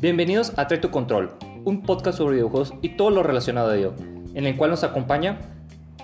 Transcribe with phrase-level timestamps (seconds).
[0.00, 1.34] Bienvenidos a Trae tu Control,
[1.64, 3.94] un podcast sobre videojuegos y todo lo relacionado a ello,
[4.34, 5.38] en el cual nos acompaña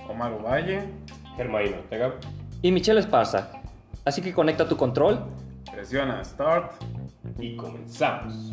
[0.08, 0.88] Omar Valle,
[1.36, 2.14] Germain Ortega.
[2.62, 3.50] y Michelle Esparza.
[4.04, 5.26] Así que conecta tu control.
[5.72, 6.72] presiona Start.
[7.38, 8.52] Y comenzamos.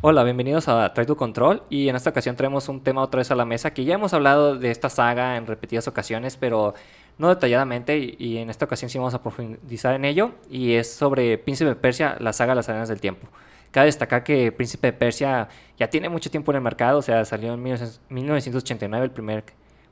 [0.00, 3.32] Hola, bienvenidos a Trae tu Control y en esta ocasión traemos un tema otra vez
[3.32, 6.74] a la mesa que ya hemos hablado de esta saga en repetidas ocasiones, pero
[7.18, 11.36] no detalladamente y, en esta ocasión sí vamos a profundizar en ello y es sobre
[11.36, 13.26] Príncipe de Persia, la saga Las Arenas del Tiempo.
[13.72, 17.24] Cabe destacar que Príncipe de Persia ya tiene mucho tiempo en el mercado, o sea,
[17.24, 19.42] salió en 1900 1989 el primer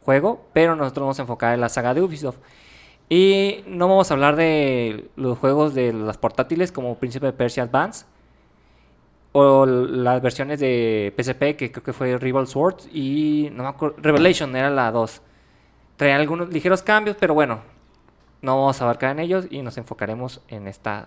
[0.04, 2.38] juego, pero nosotros nos vamos a enfocar en la saga de Ubisoft.
[3.09, 7.65] Y no vamos a hablar de los juegos de las portátiles como Príncipe de Persia
[7.65, 8.07] Advance,
[9.38, 13.96] o las versiones de PSP, que creo que fue Rival Swords y no me acuerdo,
[14.00, 15.23] Revelation era la 2.
[15.96, 17.60] Trae algunos ligeros cambios, pero bueno,
[18.43, 21.06] no vamos a abarcar en ellos y nos enfocaremos en esta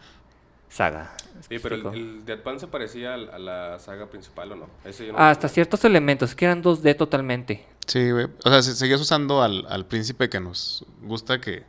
[0.67, 1.11] saga.
[1.47, 4.67] Sí, pero el, el de Advance se parecía al- a la saga principal, ¿o no?
[4.85, 7.65] Ese yo no Hasta ciertos elementos, que eran 2D totalmente.
[7.87, 8.27] Sí, güey.
[8.43, 11.63] O sea, se- seguías usando al, al príncipe que nos gusta, que,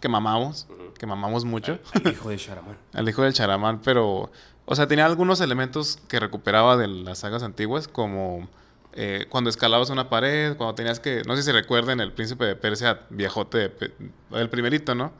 [0.00, 0.66] que mamamos,
[0.98, 2.76] que mamamos mucho, El hijo de Sharaman.
[2.94, 4.30] al hijo del charamán, pero,
[4.66, 8.48] o sea, tenía algunos elementos que recuperaba de las sagas antiguas, como
[8.92, 12.56] eh, cuando escalabas una pared, cuando tenías que, no sé si recuerden el príncipe de
[12.56, 13.92] Persia viejote, de
[14.32, 15.12] el primerito, ¿no?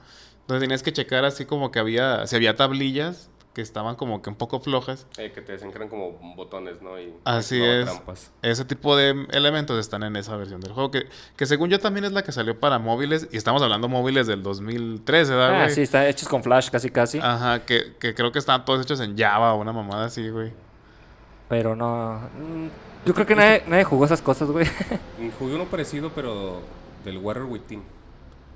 [0.48, 4.30] Donde tenías que checar así como que había, si había tablillas que estaban como que
[4.30, 5.06] un poco flojas.
[5.18, 7.00] Eh, que te desencran como botones, ¿no?
[7.00, 7.84] Y Así no, es.
[7.86, 8.30] trampas.
[8.42, 10.90] Ese tipo de elementos están en esa versión del juego.
[10.92, 13.26] Que, que según yo también es la que salió para móviles.
[13.32, 15.74] Y estamos hablando móviles del 2013, ¿verdad, Ah, güey?
[15.74, 17.18] sí, está hechos con Flash casi casi.
[17.18, 20.52] Ajá, que, que creo que estaban todos hechos en Java o una mamada así, güey.
[21.48, 22.20] Pero no.
[22.38, 22.68] mm,
[23.06, 24.66] Yo creo que nadie, nadie jugó esas cosas, güey.
[25.18, 26.60] Mm, Jugué uno parecido, pero
[27.04, 27.82] del Warrior Within.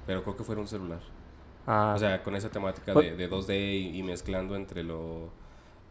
[0.07, 1.01] Pero creo que fue en un celular.
[1.67, 3.57] Ah, O sea, con esa temática Pues- de, de 2D
[3.93, 5.31] y, y mezclando entre lo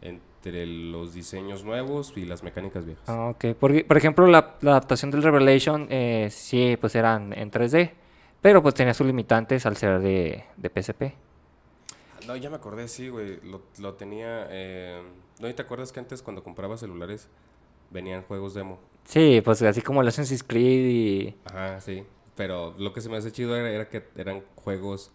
[0.02, 3.04] entre los diseños nuevos y las mecánicas viejas.
[3.08, 3.54] Ah, ok.
[3.58, 7.92] Por, por ejemplo, la, la adaptación del Revelation, eh, sí, pues eran en 3D.
[8.42, 11.14] Pero pues tenía sus limitantes al ser de, de PSP.
[12.26, 13.40] No, ya me acordé, sí, güey.
[13.42, 14.46] Lo, lo tenía.
[14.50, 15.02] Eh...
[15.40, 17.28] ¿No y te acuerdas que antes cuando compraba celulares
[17.90, 18.78] venían juegos demo?
[19.04, 21.36] Sí, pues así como el Assassin's Creed y...
[21.46, 22.04] Ajá, sí.
[22.36, 25.10] Pero lo que se me hace chido era, era que eran juegos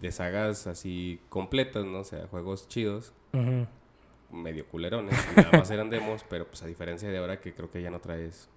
[0.00, 2.00] de sagas así completas, ¿no?
[2.00, 3.66] O sea, juegos chidos, Ujú.
[4.32, 5.14] medio culerones.
[5.36, 8.00] Nada más eran demos, pero pues a diferencia de ahora que creo que ya no
[8.00, 8.48] traes.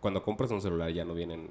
[0.00, 1.48] Cuando compras un celular ya no vienen.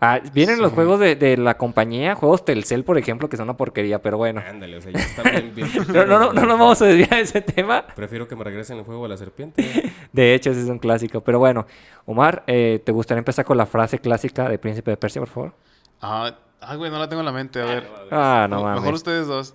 [0.00, 3.56] Ah, vienen los juegos de, de la compañía, juegos Telcel, por ejemplo, que son una
[3.56, 4.42] porquería, pero bueno.
[4.44, 5.54] Ándale, o sea, ya están bien.
[5.54, 7.86] bien Pero no, no, no nos vamos a desviar de ese tema.
[7.94, 9.92] Prefiero que me regresen el juego de la serpiente.
[10.12, 11.20] De hecho, ese es un clásico.
[11.20, 11.64] Pero bueno,
[12.06, 15.54] Omar, eh, ¿te gustaría empezar con la frase clásica de Príncipe de Persia, por favor?
[16.02, 17.60] Ah, ah, güey, no la tengo en la mente.
[17.60, 17.88] A ver.
[18.10, 18.80] Ah, no Me- mames.
[18.82, 19.54] Mejor ustedes dos.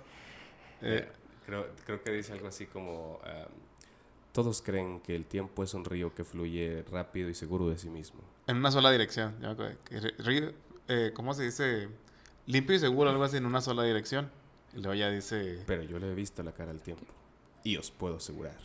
[0.82, 1.08] Eh,
[1.46, 3.20] Creo, creo que dice algo así como...
[3.24, 3.46] ah,
[4.32, 7.88] todos creen que el tiempo es un río que fluye rápido y seguro de sí
[7.90, 8.20] mismo.
[8.46, 9.36] en una sola dirección.
[10.18, 10.52] río-
[10.88, 11.88] eh, ¿Cómo se dice?
[12.46, 14.30] Limpio y seguro, algo así, en una sola dirección.
[14.74, 17.12] Y luego ya dice Pero yo le he visto la cara al tiempo.
[17.62, 18.56] Y os puedo asegurar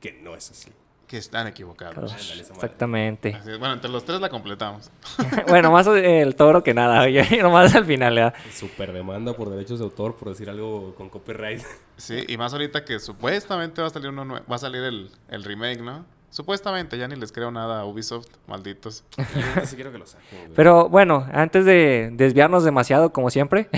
[0.00, 0.70] que no es así.
[1.06, 2.12] Que están equivocados.
[2.38, 3.30] Exactamente.
[3.30, 3.58] Es.
[3.58, 4.90] Bueno, entre los tres la completamos.
[5.48, 8.34] bueno, más el toro que nada, oye, nomás al final, ¿verdad?
[8.52, 11.62] Super demanda por derechos de autor por decir algo con copyright.
[11.98, 15.44] Sí, y más ahorita que supuestamente va a salir uno va a salir el, el
[15.44, 16.04] remake, ¿no?
[16.28, 19.02] Supuestamente, ya ni les creo nada a Ubisoft, malditos.
[19.16, 20.52] Que lo saquen.
[20.54, 23.70] Pero bueno, antes de desviarnos demasiado, como siempre,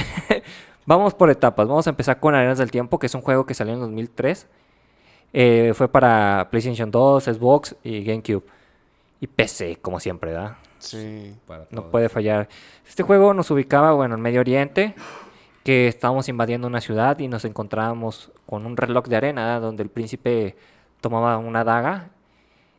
[0.85, 1.69] vamos por etapas.
[1.69, 4.49] Vamos a empezar con Arenas del Tiempo, que es un juego que salió en 2003.
[5.33, 8.45] Eh, fue para PlayStation 2, Xbox y GameCube.
[9.21, 10.57] Y PC, como siempre, ¿verdad?
[10.79, 11.35] Sí.
[11.47, 12.49] Para No puede fallar.
[12.87, 14.95] Este juego nos ubicaba, bueno, en Medio Oriente,
[15.65, 19.61] que estábamos invadiendo una ciudad y nos encontrábamos con un reloj de arena, ¿verdad?
[19.61, 20.57] donde el príncipe
[21.01, 22.11] tomaba una daga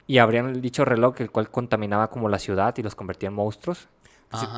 [0.07, 3.87] y abrían dicho reloj, el cual contaminaba como la ciudad y los convertía en monstruos.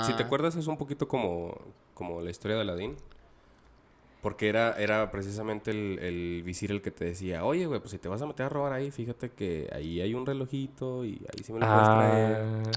[0.05, 1.57] Si te acuerdas, es un poquito como,
[1.94, 2.95] como la historia de Aladdin.
[4.21, 7.97] Porque era, era precisamente el, el visir el que te decía, oye, güey, pues si
[7.97, 11.44] te vas a meter a robar ahí, fíjate que ahí hay un relojito y ahí
[11.44, 12.35] sí me lo puedes traer.
[12.68, 12.71] Ah,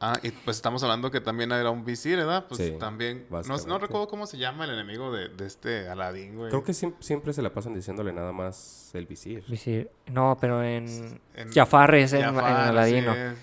[0.00, 2.44] Ah, y pues estamos hablando que también era un visir, ¿verdad?
[2.48, 3.26] Pues Sí, también.
[3.30, 6.50] No, no recuerdo cómo se llama el enemigo de, de este Aladdin, güey.
[6.50, 9.42] Creo que siem- siempre se la pasan diciéndole nada más el visir.
[9.48, 9.90] visir.
[10.06, 13.12] No, pero en, En- Jafar es en, Jafar, en Aladino.
[13.12, 13.34] es.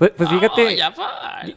[0.00, 0.68] Pues, pues fíjate, ¡Oh,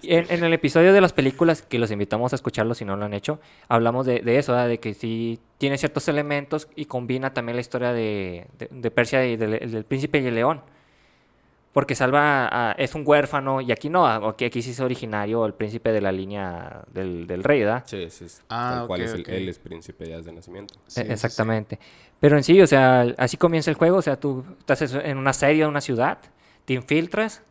[0.03, 3.05] en, en el episodio de las películas, que los invitamos a escucharlo si no lo
[3.05, 7.55] han hecho, hablamos de, de eso, de que sí tiene ciertos elementos y combina también
[7.55, 10.61] la historia de, de- de Persia y del, del príncipe y el león.
[11.71, 15.53] porque salva a, es un huérfano y aquí no, aquí, aquí sí es originario el
[15.55, 17.83] príncipe de la línea del, del rey, ¿verdad?
[17.87, 18.25] Sí, sí.
[18.25, 20.75] es- Ah, tal cual es el, él es príncipe ya de nacimiento.
[20.85, 21.13] Sí, E- sí, sí.
[21.13, 21.79] Exactamente.
[22.19, 25.33] Pero en sí, o sea, así comienza el juego, o sea, tú estás en una
[25.33, 26.19] serie, en una ciudad,
[26.65, 27.41] te infiltras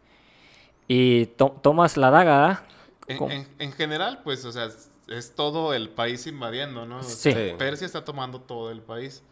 [0.88, 2.64] y to- tomas la daga, ¿verdad?
[3.08, 4.68] En, Como- en- en general, pues, o sea,
[5.08, 6.98] es, todo el país invadiendo, ¿no?
[6.98, 7.32] O Sí.
[7.32, 7.54] sea, Sí.
[7.58, 9.22] Persia está tomando todo el país.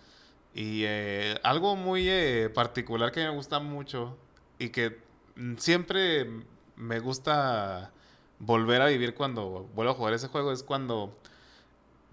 [0.55, 4.17] Y eh, algo muy eh, particular que me gusta mucho
[4.59, 4.99] y que
[5.59, 6.29] siempre
[6.77, 7.93] me gusta
[8.41, 11.17] volver a vivir cuando vuelvo a jugar ese juego es cuando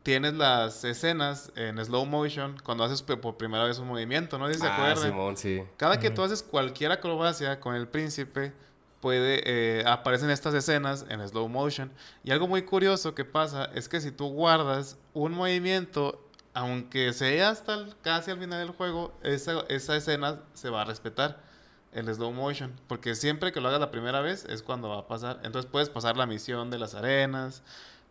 [0.04, 4.48] tienes las escenas en slow motion, cuando haces por primera vez un movimiento, ¿no?
[4.48, 5.12] Si se Ah, acuerdan.
[5.12, 5.64] Simón, sí.
[5.76, 8.54] Cada que tú haces cualquier acrobacia con el príncipe,
[9.02, 11.92] puede eh, aparecen estas escenas en slow motion.
[12.24, 16.24] Y algo muy curioso que pasa es que si tú guardas un movimiento,
[16.54, 20.86] aunque sea hasta el- casi al final del juego, esa, esa escena se va a
[20.86, 21.46] respetar.
[21.94, 25.08] El slow motion, porque siempre que lo hagas la primera vez es cuando va a
[25.08, 25.40] pasar.
[25.44, 27.64] Entonces puedes pasar la misión de las arenas,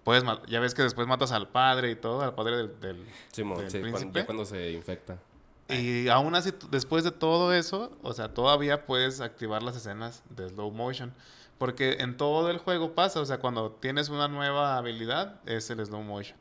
[0.03, 3.59] puedes ya ves que después matas al padre y todo, al padre del, del, Simón,
[3.59, 5.19] del sí, cuando, ya cuando se infecta.
[5.68, 10.48] Y aún así, después de todo eso, o sea, todavía puedes activar las escenas de
[10.48, 11.12] slow motion.
[11.58, 15.84] Porque en todo el juego pasa, o sea, cuando tienes una nueva habilidad, es el
[15.84, 16.36] slow motion.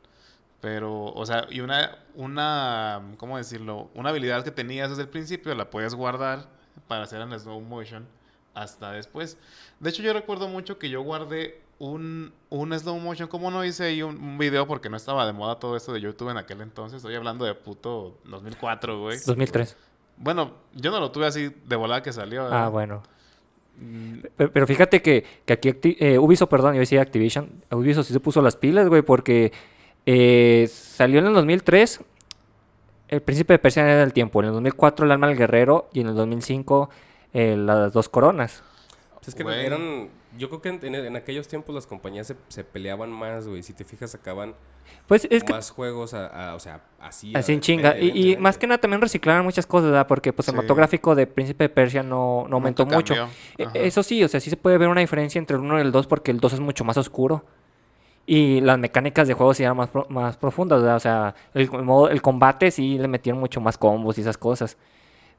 [0.60, 3.90] Pero, o sea, y una, una, ¿cómo decirlo?
[3.94, 6.48] Una habilidad que tenías desde el principio, la puedes guardar
[6.86, 8.06] para hacer en slow motion
[8.54, 9.38] hasta después.
[9.80, 13.28] De hecho, yo recuerdo mucho que yo guardé un, un slow motion.
[13.28, 16.00] Como no hice ahí un, un video porque no estaba de moda todo esto de
[16.00, 16.98] YouTube en aquel entonces?
[16.98, 19.18] Estoy hablando de puto 2004, güey.
[19.26, 19.76] 2003.
[20.18, 22.46] Bueno, yo no lo tuve así de volada que salió.
[22.52, 23.02] Ah, bueno.
[23.78, 28.06] Mm, Pero, pero fíjate que, que aquí Acti- eh, Ubisoft, perdón, yo decía Activision, Ubisoft
[28.06, 29.52] sí se puso las pilas, güey, porque
[30.06, 32.00] eh, salió en el 2003
[33.08, 36.00] El Príncipe de Persia era del tiempo, en el 2004 El Alma del Guerrero y
[36.00, 36.88] en el 2005
[37.34, 38.62] eh, Las Dos Coronas.
[39.16, 39.66] Pues es que Güey.
[39.66, 40.08] eran...
[40.38, 43.62] Yo creo que en, en- en aquellos tiempos las compañías se, se peleaban más, güey.
[43.62, 44.54] Si te fijas, sacaban
[45.06, 47.32] Pues es que más juegos, a, a- o sea, así.
[47.34, 47.98] así en chinga.
[47.98, 50.06] Y, más que nada también reciclaron muchas cosas, ¿verdad?
[50.06, 50.60] Porque pues el Sí.
[50.60, 53.14] motográfico de Príncipe de Persia no, no aumentó nunca mucho.
[53.58, 53.66] E-.
[53.74, 55.92] Eso sí, o sea, sí se puede ver una diferencia entre el 1 y el
[55.92, 57.44] 2 porque el 2 es mucho más oscuro.
[58.28, 60.96] Y las mecánicas de juego sí eran más, pro- más profundas, ¿verdad?
[60.96, 64.36] O sea, el, el modo, el combate sí le metieron mucho más combos y esas
[64.36, 64.76] cosas.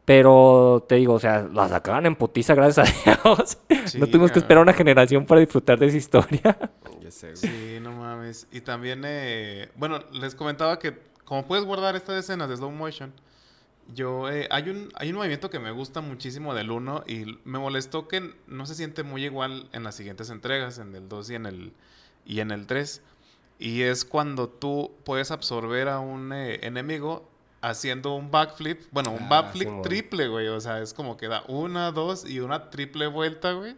[0.08, 3.58] Pero te digo, o sea, la sacaban en putiza, gracias a Dios.
[3.88, 6.58] Sí, no tuvimos que esperar una generación para disfrutar de esa historia.
[7.02, 7.36] Ya sé, güey.
[7.36, 8.48] Sí, no mames.
[8.54, 13.12] Y también, eh, bueno, les comentaba que como puedes guardar estas escenas de slow motion,
[13.94, 17.60] yo, eh, hay, un, hay un movimiento que me gusta muchísimo del 1 y me
[17.60, 21.36] molestó que no se siente muy igual en las siguientes entregas, en el 2 y
[21.36, 21.74] en el,
[22.26, 23.02] y en el 3.
[23.60, 27.28] Y es cuando tú puedes absorber a un eh, enemigo
[27.62, 28.82] haciendo un backflip.
[28.92, 30.48] Bueno, un Ah, backflip triple, güey.
[30.48, 33.76] O sea, es como que da una, dos y una triple vuelta, güey.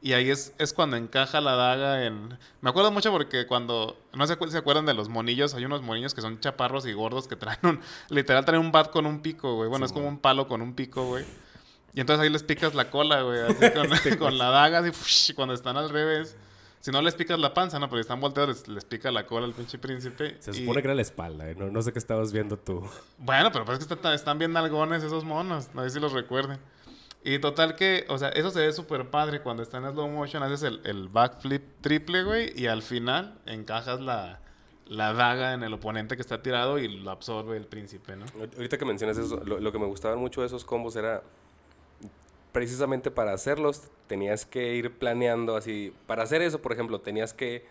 [0.00, 2.38] Y ahí es, es cuando encaja la daga en...
[2.60, 3.98] Me acuerdo mucho porque cuando...
[4.14, 5.54] No sé si se acuerdan de los monillos.
[5.54, 7.80] Hay unos monillos que son chaparros y gordos que traen un...
[8.08, 9.68] Literal traen un bat con un pico, güey.
[9.68, 11.24] Bueno, es como un palo con un pico, güey.
[11.94, 13.40] Y entonces ahí les picas la cola, güey.
[13.40, 13.88] Así con,
[14.18, 14.92] con la daga, así...
[14.92, 16.36] fush, cuando están al revés.
[16.80, 17.88] Si no les picas la panza, ¿no?
[17.88, 20.36] Porque están volteados, les, les pica la cola al pinche príncipe.
[20.40, 21.54] Se y- supone que era la espalda, ¿eh?
[21.56, 22.88] no, no sé qué estabas viendo tú.
[23.18, 25.68] bueno, pero pues es que está- están bien nalgones esos monos.
[25.74, 26.58] No sé si los recuerden.
[27.24, 30.42] Y total que, o sea, eso se ve súper padre cuando está en slow motion.
[30.44, 32.52] Haces el, el backflip triple, güey.
[32.58, 34.40] Y al final encajas la,
[34.86, 38.24] la daga en el oponente que está tirado y lo absorbe el príncipe, ¿no?
[38.26, 41.22] Ahor- Ahorita que mencionas eso, lo, lo que me gustaban mucho de esos combos era
[42.58, 45.94] precisamente para hacerlos tenías que ir planeando así.
[46.08, 47.64] Para hacer eso, por ejemplo, tenías que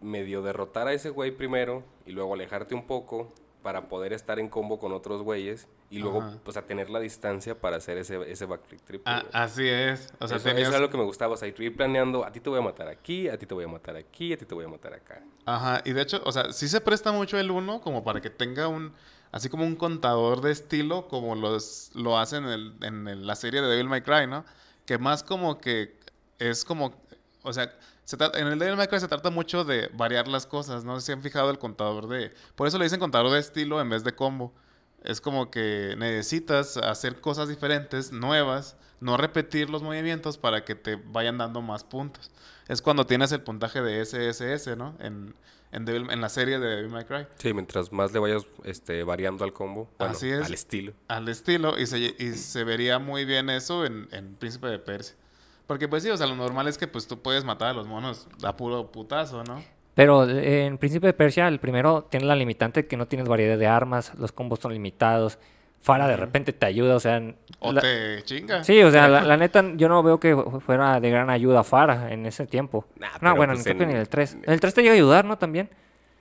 [0.00, 3.32] medio derrotar a ese güey primero y luego alejarte un poco
[3.64, 6.38] para poder estar en combo con otros güeyes y luego Ajá.
[6.44, 9.02] pues a tener la distancia para hacer ese, ese backflip triple.
[9.04, 10.14] Ah, así es.
[10.20, 10.68] O sea, eso, tenías...
[10.68, 12.60] eso era lo que me gustaba, o sea, y ir planeando, a ti te voy
[12.60, 14.68] a matar aquí, a ti te voy a matar aquí, a ti te voy a
[14.68, 15.24] matar acá.
[15.44, 18.30] Ajá, y de hecho, o sea, sí se presta mucho el 1 como para que
[18.30, 18.92] tenga un,
[19.34, 23.60] así como un contador de estilo como los, lo hacen en, el- en la serie
[23.62, 24.44] de Devil May Cry, ¿no?
[24.86, 25.98] Que más como que
[26.38, 26.94] es como,
[27.42, 27.72] o sea,
[28.04, 31.00] se trata- en el Devil May Cry se trata mucho de variar las cosas, ¿no?
[31.00, 34.04] Si han fijado el contador de, por eso le dicen contador de estilo en vez
[34.04, 34.52] de combo.
[35.02, 40.96] Es como que necesitas hacer cosas diferentes, nuevas, no repetir los movimientos para que te
[40.96, 42.30] vayan dando más puntos.
[42.68, 44.96] Es cuando tienes el puntaje de SSS, ¿no?
[45.00, 45.34] En,
[45.74, 47.26] en, Devil- en la serie de Devil May Cry.
[47.38, 50.46] Sí, mientras más le vayas este, variando al combo, bueno, Así es.
[50.46, 50.92] al estilo.
[51.08, 55.14] Al estilo, y se, y se vería muy bien eso en, en Príncipe de Persia.
[55.66, 57.86] Porque pues sí, o sea, lo normal es que pues tú puedes matar a los
[57.86, 59.62] monos a puro putazo, ¿no?
[59.94, 63.56] Pero eh, en Príncipe de Persia, el primero tiene la limitante que no tienes variedad
[63.56, 65.38] de armas, los combos son limitados,
[65.84, 67.22] Farah de repente te ayuda, o sea...
[67.60, 68.64] O la- te chinga.
[68.64, 71.62] Sí, o sea, la, la neta, yo no veo que fu- fuera de gran ayuda
[71.62, 72.86] Farah en ese tiempo.
[72.98, 74.38] Nah, no, bueno, pues creo que ni en el 3.
[74.44, 75.36] En el 3 te llega a ayudar, ¿no?
[75.38, 75.68] También.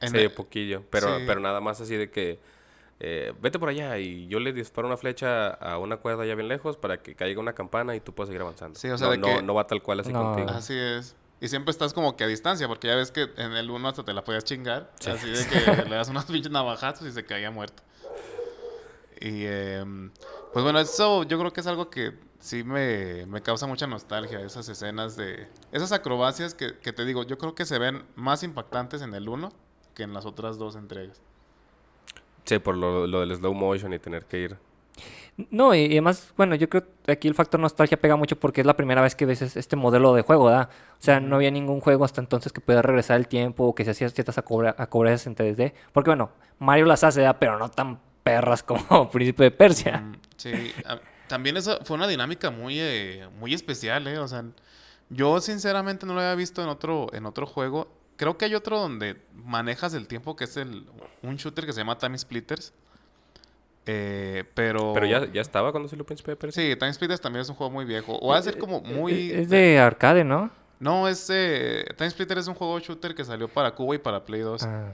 [0.01, 0.83] En sí, el- poquillo.
[0.89, 1.23] Pero, sí.
[1.25, 2.39] pero nada más así de que
[2.99, 6.49] eh, vete por allá y yo le disparo una flecha a una cuerda allá bien
[6.49, 8.77] lejos para que caiga una campana y tú puedas seguir avanzando.
[8.77, 10.23] Sí, o sea, no, de no, que- no va tal cual así No.
[10.23, 10.49] contigo.
[10.49, 11.15] Así es.
[11.39, 14.03] Y siempre estás como que a distancia, porque ya ves que en el 1 hasta
[14.03, 14.89] te la podías chingar.
[15.07, 17.81] Así de que le das unos pinches navajazos y se caía muerto.
[19.23, 20.11] Y em,
[20.51, 24.41] pues bueno, eso yo creo que es algo que sí me, me causa mucha nostalgia,
[24.41, 25.47] esas escenas de...
[25.71, 29.29] Esas acrobacias que, que te digo, yo creo que se ven más impactantes en el
[29.29, 29.49] 1
[29.95, 31.21] que en las otras dos entregas.
[32.43, 34.57] Sí, por lo, lo del slow motion y tener que ir.
[35.49, 38.59] No, y, y además, bueno, yo creo que aquí el factor nostalgia pega mucho porque
[38.61, 40.69] es la primera vez que ves es- este modelo de juego, ¿verdad?
[40.99, 43.85] O sea, no había ningún juego hasta entonces que pudiera regresar el tiempo o que
[43.85, 45.73] se hacían ciertas acrobacias en 3D.
[45.93, 47.37] Porque bueno, Mario las hace, ¿verdad?
[47.39, 49.97] Pero no tan perras como Príncipe de Persia.
[49.99, 50.73] Mm, Sí,
[51.27, 54.17] también eso fue una dinámica muy, eh, muy especial, ¿eh?
[54.17, 54.43] O sea,
[55.09, 57.87] yo sinceramente no lo había visto en otro, en otro juego.
[58.17, 60.85] Creo que hay otro donde manejas el tiempo, que es el,
[61.21, 62.73] un shooter que se llama Time Splitters.
[63.85, 64.93] Eh, pero...
[64.93, 66.63] Pero ya, ya estaba cuando salió Príncipe de Persia.
[66.63, 68.17] Sí, Time Splitters también es un juego muy viejo.
[68.21, 69.31] O va a ser como muy...
[69.31, 70.49] Es de arcade, ¿no?
[70.79, 71.29] No, es...
[71.29, 74.63] eh, Time Splitters es un juego shooter que salió para Cuba y para Play 2.
[74.63, 74.91] Ah,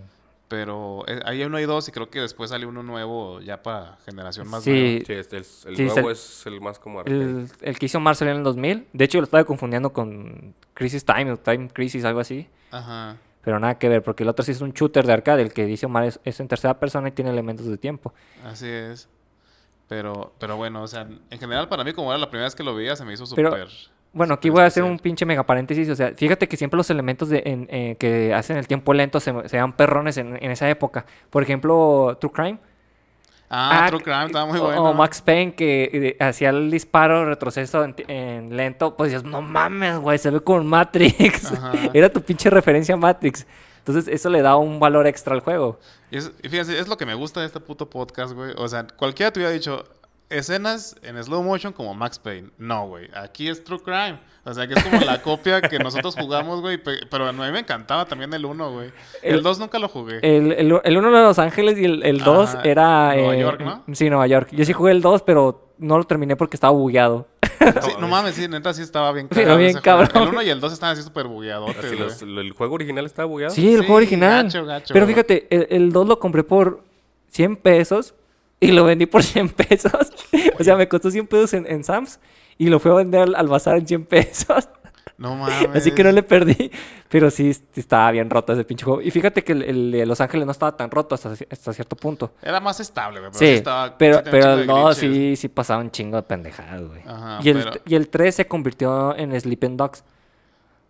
[0.50, 3.98] Pero eh, hay uno y dos y creo que después salió uno nuevo ya para
[4.04, 7.78] generación más sí, Sí, este es- el Sí, nuevo es el más como el, el
[7.80, 8.88] que hizo Mar salió en el 2000.
[8.92, 12.50] De hecho, lo estaba confundiendo con Crisis Time o Time Crisis, algo así.
[12.72, 13.16] Ajá.
[13.44, 15.42] Pero nada que ver, porque el otro sí es un shooter de arcade.
[15.44, 18.12] El que dice Omar es, es en tercera persona y tiene elementos de tiempo.
[18.44, 19.08] Así es.
[19.88, 22.64] Pero, pero bueno, o sea, en general para mí como era la primera vez que
[22.64, 23.68] lo veía se me hizo Pero- súper...
[24.12, 25.88] Bueno, aquí voy a hacer un pinche mega paréntesis.
[25.90, 29.20] O sea, fíjate que siempre los elementos de, en- eh, que hacen el tiempo lento
[29.20, 31.06] se, se dan perrones en, en esa época.
[31.30, 32.60] Por ejemplo, True Crime.
[33.52, 34.84] Ah, Ah, True Crime estaba muy bueno.
[34.84, 35.90] O Max Payne que
[36.20, 38.96] eh, hacía el disparo, retroceso en, en lento.
[38.98, 41.52] Pues dices, no mames, güey, se ve como Matrix.
[41.94, 43.46] Era tu pinche referencia a Matrix.
[43.80, 45.80] Entonces, eso le da un valor extra al juego.
[46.12, 48.54] Y, es- y fíjense, es lo que me gusta de este puto podcast, güey.
[48.58, 49.84] O sea, cualquiera te hubiera dicho
[50.30, 52.50] escenas en slow motion como Max Payne.
[52.58, 53.10] No, güey.
[53.14, 54.20] Aquí es True Crime.
[54.46, 56.78] O sea, que es como la copia que nosotros jugamos, güey.
[56.78, 58.92] pe- Pero a mí me encantaba también el 1, güey.
[59.22, 60.20] El- El 2 nunca lo jugué.
[60.22, 63.14] El, el, el uno de Los Ángeles y el, el dos Ajá, era...
[63.16, 63.84] Nueva eh, York, ¿no?
[63.94, 64.50] Sí, Nueva York.
[64.52, 67.28] Yo sí jugué el 2, pero no lo terminé porque estaba bugueado.
[67.82, 70.10] Sí, no mames, sí, neta sí estaba bien Pero cagado bien cabrón.
[70.24, 71.28] El 1 y el 2 estaban así súper
[72.26, 73.54] lo- el juego original estaba bugueado.
[73.54, 74.46] Sí, el Sí, juego original.
[74.46, 76.82] gacho, gacho, pero fíjate, el, el 2 lo compré por
[77.30, 78.16] 100 pesos
[78.60, 79.92] y lo vendí por 100 pesos.
[80.60, 82.20] o sea, me costó 100 pesos en, en Sam's
[82.58, 84.68] y lo fui a vender al, al bazar en 100 pesos.
[85.18, 85.70] No mames.
[85.76, 86.72] Así que no le perdí.
[87.10, 89.02] Pero sí, estaba bien roto ese pinche juego.
[89.02, 91.96] Y fíjate que el, el de Los Ángeles no estaba tan roto hasta, hasta cierto
[91.98, 92.32] punto.
[92.42, 93.32] Era más estable, güey.
[93.32, 95.18] Pero Sí, sí, estaba, pero, sí pero un el chingo de 2 glitches.
[95.18, 97.02] sí, sí pasaba un chingo de pendejadas, güey.
[97.06, 100.04] Ajá, y, el, pero- y el 3 se convirtió en Sleeping Dogs.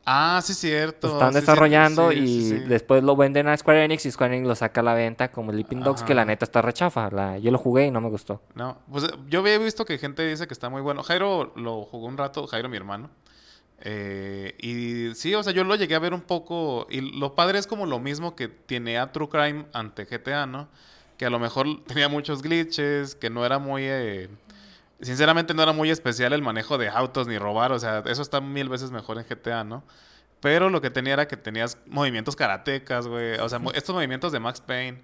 [0.06, 1.08] Ah, sí, cierto.
[1.08, 4.36] Están sí, desarrollando cierto, sí, y sí, después lo venden a Square Enix y Square
[4.36, 7.10] Enix lo saca a la venta como Sleeping Dogs, que la neta está rechafa.
[7.12, 8.41] La, yo lo jugué y no me gustó.
[8.56, 11.03] No, pues eh, yo había visto que gente dice que está muy bueno.
[11.03, 13.10] Jairo lo jugó un rato, Jairo mi hermano.
[13.82, 16.88] Eh, y sí, o sea, yo lo llegué a ver un poco.
[16.89, 20.70] Y lo padre es como lo mismo que tiene a True Crime ante GTA, ¿no?
[21.18, 23.84] Que a lo mejor tenía muchos glitches, que no era muy.
[23.86, 24.29] eh,
[25.01, 27.72] sinceramente, no era muy especial el manejo de autos ni robar.
[27.72, 29.84] O sea, eso está mil veces mejor en GTA, ¿no?
[30.41, 33.38] Pero lo que tenía era que tenías movimientos karatecas, güey.
[33.39, 35.01] O sea, estos movimientos de Max Payne.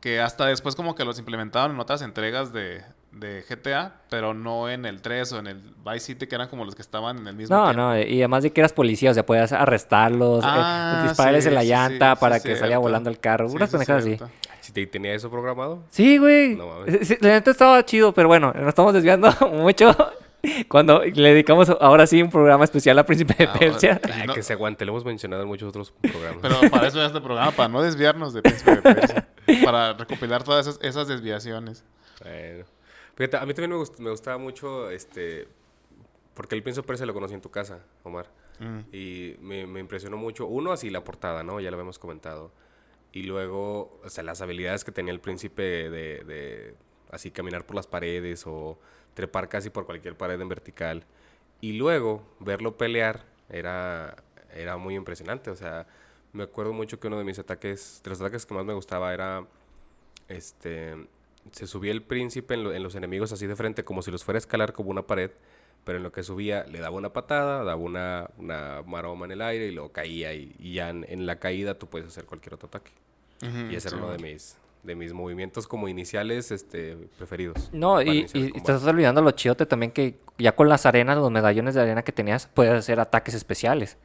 [0.00, 4.68] Que hasta después como que los implementaron en otras entregas de, de GTA, pero no
[4.70, 7.26] en el 3 o en el Vice City, que eran como los que estaban en
[7.26, 7.80] el mismo No, tiempo.
[7.82, 11.48] no, y además de que eras policía, o sea, podías arrestarlos, eh, Ah, dispararles sí,
[11.50, 12.80] en la llanta sí, para sí, que salía cierto.
[12.82, 13.48] volando el carro.
[13.48, 14.16] Sí, Unas sí, pendejadas así.
[14.16, 14.34] cierto.
[14.60, 15.82] Si te- tenía eso programado.
[15.90, 16.54] Sí, güey.
[16.56, 16.98] No mames.
[17.00, 19.94] Sí, sí, la neta estaba chido, pero bueno, nos estamos desviando mucho
[20.68, 24.00] cuando le dedicamos ahora sí un programa especial a Príncipe de Ah, Persia.
[24.10, 24.34] Ay, No.
[24.34, 26.38] que se aguante, lo hemos mencionado en muchos otros programas.
[26.42, 29.28] Pero para eso es este programa, para no desviarnos de Príncipe de Persia.
[29.64, 31.84] para recopilar todas esas, esas desviaciones.
[32.22, 32.64] Bueno.
[33.14, 35.46] Fíjate, a mí también me, gust- me gustaba mucho, este,
[36.34, 38.26] porque el Príncipe Persia lo conocí en tu casa, Omar.
[38.58, 38.78] Mm.
[38.94, 41.60] Y me, me impresionó mucho, uno, así la portada, ¿no?
[41.60, 42.50] Ya lo habíamos comentado.
[43.12, 46.74] Y luego, o sea, las habilidades que tenía el príncipe de, de
[47.10, 48.78] así caminar por las paredes o
[49.14, 51.04] trepar casi por cualquier pared en vertical.
[51.60, 54.16] Y luego, verlo pelear era,
[54.54, 55.50] era muy impresionante.
[55.50, 55.86] O sea,
[56.32, 59.12] me acuerdo mucho que uno de mis ataques, de los ataques que más me gustaba
[59.12, 59.46] era,
[60.28, 61.06] este,
[61.50, 64.24] se subía el príncipe en, lo- en los enemigos así de frente, como si los
[64.24, 65.30] fuera a escalar como una pared.
[65.84, 69.42] Pero en lo que subía le daba una patada, daba una, una maroma en el
[69.42, 70.32] aire y luego caía.
[70.32, 72.92] Y, y ya en, en la caída tú puedes hacer cualquier otro ataque.
[73.42, 77.68] Ujú, Y ese era sí, uno de mis, de mis movimientos como iniciales este, preferidos.
[77.72, 81.74] No, y, y estás olvidando lo chidote también que ya con las arenas, los medallones
[81.74, 83.96] de arena que tenías, puedes hacer ataques especiales.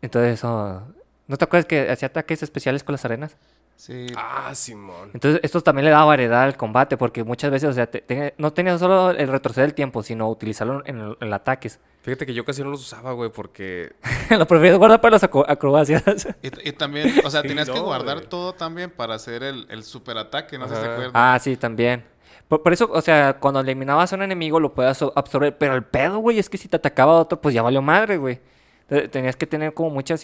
[0.00, 0.82] Entonces eso...
[1.26, 3.36] ¿No te acuerdas que hacía ataques especiales con las arenas?
[3.78, 4.08] Sí.
[4.16, 5.10] Ah, Simón.
[5.14, 8.34] Entonces esto también le da variedad al combate porque muchas veces, o sea, te- te-
[8.36, 11.78] no tenías solo el retroceder el tiempo, sino utilizarlo en, el- en ataques.
[12.02, 13.92] Fíjate que yo casi no los usaba, güey, porque...
[14.36, 16.02] lo prefiero guardar para las acro- acrobacias.
[16.42, 18.28] Y, y también, o sea, Sí, tenías que guardar güey.
[18.28, 20.92] todo también para hacer el, el superataque, no sé si se Ajá.
[20.94, 21.12] acuerdan.
[21.14, 22.04] ah, sí, también.
[22.48, 25.76] Por, por eso, o sea, cuando eliminabas a un enemigo lo podías so- absorber, pero
[25.76, 28.40] el pedo, güey, es que si te atacaba otro, pues ya valió madre, güey.
[28.88, 30.18] Te- Tenías que tener como mucha de-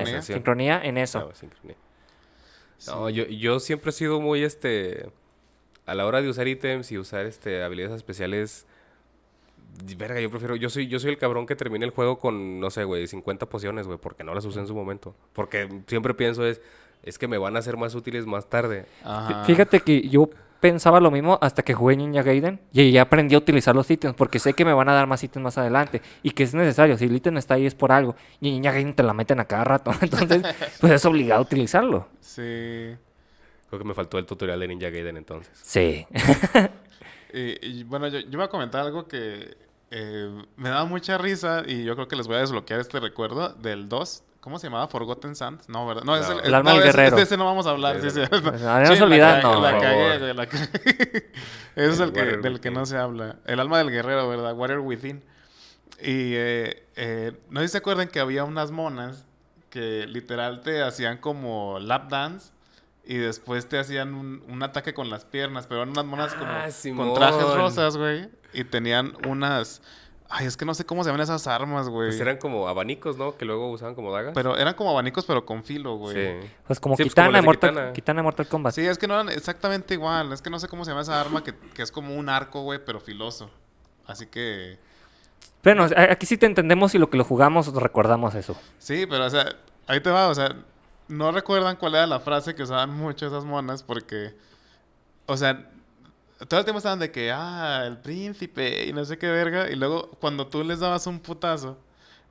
[0.00, 0.22] Sincronía.
[0.22, 1.20] sincronía en eso.
[1.20, 1.76] No, sincronía.
[2.86, 5.10] No, yo, yo siempre he sido muy, este...
[5.86, 8.66] A la hora de usar ítems y usar, este, habilidades especiales...
[9.96, 10.56] Verga, yo prefiero...
[10.56, 13.46] Yo soy, yo soy el cabrón que termina el juego con, no sé, güey, 50
[13.46, 15.14] pociones, güey, porque no las usé en su momento.
[15.32, 16.60] Porque siempre pienso es...
[17.02, 18.84] Es que me van a ser más útiles más tarde.
[19.02, 19.44] Ajá.
[19.44, 20.28] Fíjate que yo
[20.60, 24.14] pensaba lo mismo hasta que jugué Ninja Gaiden y ya aprendí a utilizar los ítems
[24.14, 26.96] porque sé que me van a dar más ítems más adelante y que es necesario.
[26.98, 29.46] Si el ítem está ahí es por algo y Ninja Gaiden te la meten a
[29.46, 29.92] cada rato.
[30.00, 30.42] Entonces,
[30.80, 32.08] pues es obligado a utilizarlo.
[32.20, 32.96] Sí.
[33.68, 35.52] Creo que me faltó el tutorial de Ninja Gaiden entonces.
[35.62, 36.06] Sí.
[37.32, 39.56] Y, y, bueno, yo, yo voy a comentar algo que
[39.90, 43.50] eh, me da mucha risa y yo creo que les voy a desbloquear este recuerdo
[43.50, 44.24] del 2.
[44.40, 44.88] ¿Cómo se llamaba?
[44.88, 45.68] Forgotten Sands.
[45.68, 46.02] No, ¿verdad?
[46.04, 46.38] No, es No.
[46.40, 47.16] el, El alma no, del guerrero.
[47.16, 48.00] De ese no vamos a hablar.
[48.00, 48.20] Sí, sí.
[48.22, 50.64] Ah, no Sí, se la, no, cagué, la cagué.
[51.76, 53.36] Ese es el El que, del que no se habla.
[53.46, 54.54] El alma del guerrero, ¿verdad?
[54.54, 55.22] Warrior Within.
[56.00, 59.26] Y eh, eh, no sé si se acuerdan que había unas monas
[59.68, 62.52] que literal te hacían como lap dance
[63.04, 66.50] y después te hacían un, un ataque con las piernas, pero eran unas monas como
[66.50, 68.28] Ah, con trajes rosas, güey.
[68.54, 69.82] Y tenían unas...
[70.32, 72.10] Ay, es que no sé cómo se llaman esas armas, güey.
[72.10, 73.36] Pues eran como abanicos, ¿no?
[73.36, 74.32] Que luego usaban como dagas.
[74.32, 76.14] Pero eran como abanicos, pero con filo, güey.
[76.14, 76.48] Sí.
[76.68, 77.92] Pues como Sí, pues, Kitana, como Mortal, Kitana.
[77.92, 78.74] Kitana Mortal Kombat.
[78.74, 80.32] Sí, es que no eran exactamente igual.
[80.32, 82.62] Es que no sé cómo se llama esa arma que, que es como un arco,
[82.62, 83.50] güey, pero filoso.
[84.06, 84.78] Así que...
[85.64, 88.56] Bueno, aquí sí te entendemos y lo que lo jugamos recordamos eso.
[88.78, 89.56] Sí, pero o sea,
[89.88, 90.54] ahí te va, o sea,
[91.08, 94.34] no recuerdan cuál era la frase que usaban mucho esas monas porque,
[95.26, 95.69] o sea,
[96.48, 99.76] todo el tiempo estaban de que, ah, el príncipe y no sé qué verga, y
[99.76, 101.78] luego cuando tú les dabas un putazo,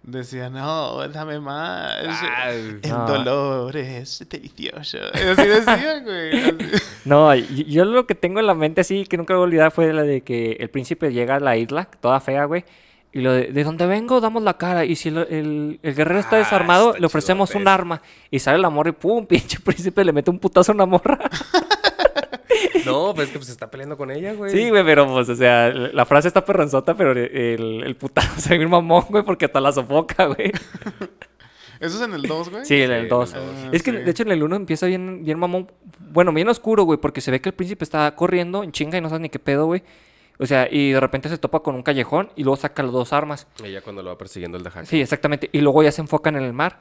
[0.02, 3.06] decían, no, dame más, Ah, el No.
[3.06, 4.98] dolor es delicioso.
[5.13, 6.43] Y así decían, güey.
[6.43, 6.84] así.
[7.06, 9.91] No, yo lo que tengo en la mente así, que nunca voy a olvidar, fue
[9.93, 12.65] la de que el príncipe llega a la isla, toda fea, güey.
[13.12, 14.86] Y lo de, de donde vengo, damos la cara.
[14.86, 18.02] Y si el, el- el guerrero está Ah, desarmado, está le ofrecemos chidote un arma.
[18.30, 21.17] Y sale la morra y pum, pinche príncipe le mete un putazo a una morra.
[22.86, 24.52] No, pues es que pues, se está peleando con ella, güey.
[24.52, 28.50] Sí, güey, pero pues, o sea, la frase está perronzota, pero el, el putazo se
[28.50, 30.52] ve bien mamón, güey, porque hasta la sofoca, güey.
[31.80, 32.65] ¿Eso es en el 2, güey?
[32.65, 33.34] Sí, en el en 2.
[33.34, 33.56] el dos.
[33.72, 35.72] es que, de hecho, en el 1 empieza bien, bien mamón.
[36.12, 39.02] Bueno, bien oscuro, güey, porque se ve que el príncipe está corriendo en chinga y
[39.02, 39.84] no sabe ni qué pedo, güey.
[40.39, 43.13] O sea, y de repente se topa con un callejón y luego saca las dos
[43.13, 43.48] armas.
[43.63, 44.72] Ella cuando lo va persiguiendo el de.
[44.86, 45.50] Sí, exactamente.
[45.52, 46.80] Y luego ya se enfocan en el mar.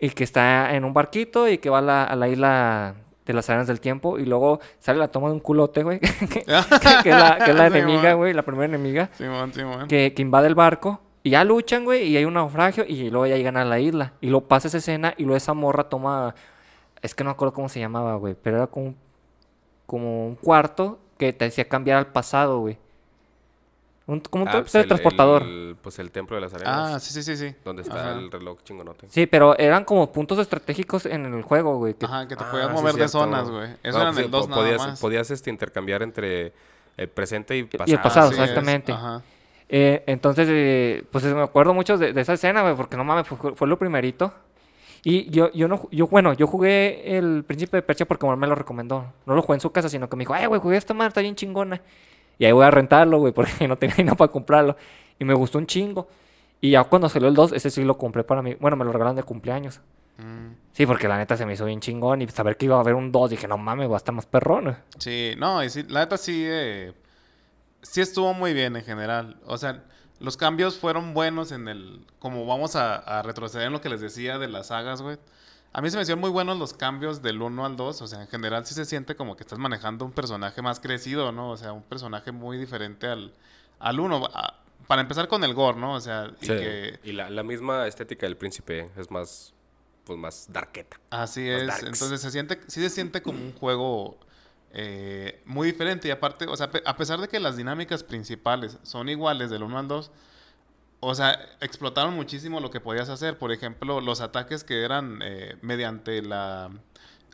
[0.00, 2.94] Y que está en un barquito y que va a la, a la isla
[3.26, 4.18] de las arenas del tiempo.
[4.18, 5.98] Y luego sale la toma de un culote, güey.
[6.00, 6.44] que, que-
[7.02, 9.10] que es la, que es la Sí, enemiga, güey, la primera enemiga.
[9.16, 9.88] Simón, Simón.
[9.88, 11.00] Que, que invade el barco.
[11.22, 12.84] Y ya luchan, güey, y hay un naufragio.
[12.86, 14.12] Y luego ya llegan a la isla.
[14.20, 15.14] Y luego pasa esa escena.
[15.16, 16.34] Y luego esa morra toma.
[17.00, 18.34] Es que no me acuerdo cómo se llamaba, güey.
[18.42, 18.96] Pero era como un,
[19.86, 22.78] como un cuarto que te hacía cambiar al pasado, güey.
[24.06, 25.42] Un, como un Ah, pues, el- teletransportador.
[25.42, 26.92] el- pues el templo de las arenas.
[26.94, 27.54] Ah, sí, sí, sí, sí.
[27.64, 28.18] Donde está Ajá.
[28.18, 29.06] el reloj chingonote.
[29.08, 31.94] Sí, pero eran como puntos estratégicos en el juego, güey.
[31.94, 33.12] que- Ajá, que te Ah, podías sí, mover de cierto.
[33.18, 33.70] zonas, güey.
[33.82, 35.00] Eso No, era en pues, el 2 po- nada podías, más.
[35.00, 36.52] Podías este, intercambiar entre
[36.98, 37.90] el presente y pasado.
[37.90, 38.92] Y el pasado, es, exactamente.
[38.92, 39.22] Ajá.
[39.70, 43.26] Eh, entonces, eh, pues me acuerdo mucho de, de esa escena, güey, porque no mames,
[43.26, 44.34] fue, fue lo primerito.
[45.02, 48.54] Y yo, yo no, yo, bueno, yo jugué el Príncipe de Persia porque me lo
[48.54, 49.12] recomendó.
[49.26, 51.08] No lo jugué en su casa, sino que me dijo, ay, güey, jugué esta madre,
[51.08, 51.80] está bien chingona.
[52.38, 54.76] Y ahí voy a rentarlo, güey, porque no tenía dinero para comprarlo.
[55.18, 56.08] Y me gustó un chingo.
[56.60, 58.54] Y ya cuando salió el 2, ese sí lo compré para mí.
[58.54, 59.80] Bueno, me lo regalaron de cumpleaños.
[60.16, 60.54] Mm.
[60.72, 62.22] Sí, porque la neta se me hizo bien chingón.
[62.22, 64.26] Y saber que iba a haber un 2, dije, no mames, va a estar más
[64.26, 64.76] perrón.
[64.98, 66.94] Sí, no, y sí, la neta sí, eh,
[67.82, 69.36] sí estuvo muy bien en general.
[69.46, 69.84] O sea,
[70.20, 74.00] los cambios fueron buenos en el, como vamos a, a retroceder en lo que les
[74.00, 75.18] decía de las sagas, güey.
[75.76, 78.00] A mí se me hicieron muy buenos los cambios del 1 al 2.
[78.02, 81.32] O sea, en general sí se siente como que estás manejando un personaje más crecido,
[81.32, 81.50] ¿no?
[81.50, 83.34] O sea, un personaje muy diferente al,
[83.80, 84.24] al 1.
[84.32, 85.94] A- Para empezar con el gore, ¿no?
[85.94, 86.52] O sea, y Sí.
[86.52, 89.52] que Y la, la misma estética del príncipe es más,
[90.04, 91.00] pues más darketa.
[91.10, 91.82] Así es, darks.
[91.84, 94.18] entonces se siente, sí se siente como un juego
[94.72, 99.08] eh, muy diferente y aparte, o sea, a pesar de que las dinámicas principales son
[99.08, 100.10] iguales del 1 al 2,
[101.06, 105.56] o sea, explotaron muchísimo lo que podías hacer, por ejemplo, los ataques que eran eh,
[105.62, 106.70] mediante la...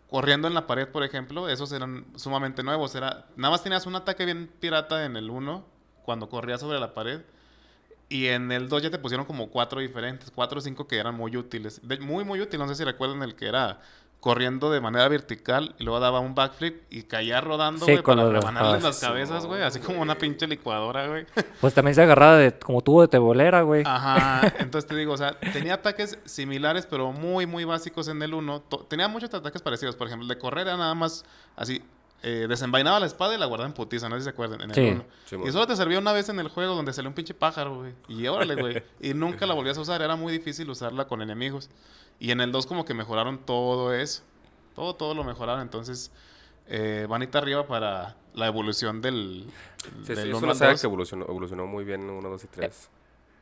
[0.09, 2.95] corriendo en la pared, por ejemplo, esos eran sumamente nuevos.
[2.95, 5.65] Era, nada más tenías un ataque bien pirata en el 1,
[6.05, 7.23] cuando corrías sobre la pared.
[8.09, 11.15] Y en el 2 ya te pusieron como cuatro diferentes, cuatro o cinco que eran
[11.15, 11.81] muy útiles.
[12.01, 12.59] Muy, muy útil.
[12.59, 13.81] No sé si recuerdan el que era
[14.21, 18.19] corriendo de manera vertical y luego daba un backflip y caía rodando, Sí, güey, con
[18.19, 19.63] para los- ah, las cabezas, güey.
[19.63, 21.25] Así como una pinche licuadora, güey.
[21.61, 23.83] Pues también se agarraba de como tubo de tebolera, güey.
[23.87, 28.35] Ajá, entonces te digo, o sea, tenía ataques similares, pero muy, muy básicos en el
[28.35, 28.61] 1.
[28.89, 29.97] Tenía muchos ataques parecidos.
[29.97, 31.25] Por ejemplo, el de correr era nada más
[31.57, 31.83] así.
[32.23, 34.61] Eh, desenvainaba la espada y la guardaba en putiza, no sé si se acuerdan.
[34.63, 34.83] En el Sí.
[34.91, 35.05] 1.
[35.27, 37.77] Sí, y solo te servía una vez en el juego donde salió un pinche pájaro,
[37.77, 37.93] güey.
[38.09, 38.83] Y órale, güey.
[39.01, 40.03] Y nunca la volvías a usar.
[40.03, 41.71] Era muy difícil usarla con enemigos.
[42.19, 44.23] Y en el 2 como que mejoraron todo eso.
[44.75, 45.63] Todo, todo lo mejoraron.
[45.63, 46.11] Entonces,
[46.69, 49.47] eh, vanita arriba para la evolución del,
[49.83, 50.81] Sí, sí, del es 1 una saga 2.
[50.83, 52.89] que evolucionó, evolucionó muy bien 1, 2 y 3.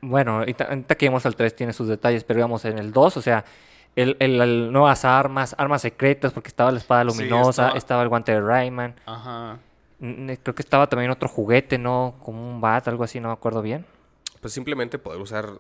[0.01, 3.17] Bueno, ahorita, ahorita que vamos al 3 tiene sus detalles, pero digamos en el 2,
[3.17, 3.45] o sea,
[4.03, 8.03] el, el- el nuevas armas, armas secretas, porque estaba la espada Sí, luminosa, estaba- estaba
[8.03, 9.59] el guante de Rayman, Ajá.
[10.01, 12.15] creo que estaba también otro juguete, ¿no?
[12.23, 13.85] Como un bat, algo así, no me acuerdo bien.
[14.41, 15.51] Pues simplemente poder usar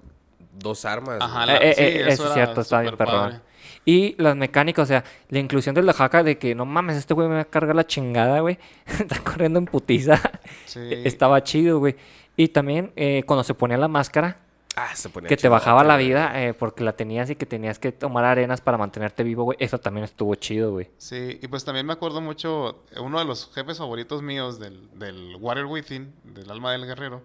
[0.52, 1.18] dos armas.
[1.20, 3.40] Ajá, la- Eh, eh, sí, eh, eso eso es cierto, está bien padre.
[3.84, 7.14] Y las mecánicas, o sea, la inclusión de la jaca de que no mames, este
[7.14, 8.58] güey me va a cargar la chingada, güey.
[8.86, 10.20] Está corriendo en putiza.
[10.66, 10.80] Sí.
[11.04, 11.96] Estaba chido, güey.
[12.36, 14.38] Y también eh, cuando se ponía la máscara,
[14.78, 17.78] Ah, se ponía que te bajaba la vida eh, porque la tenías y que tenías
[17.78, 19.56] que tomar arenas para mantenerte vivo, güey.
[19.60, 20.88] Eso también estuvo chido, güey.
[20.98, 25.36] Sí, y pues también me acuerdo mucho, uno de los jefes favoritos míos del, del
[25.40, 27.22] Water Within, del alma del guerrero,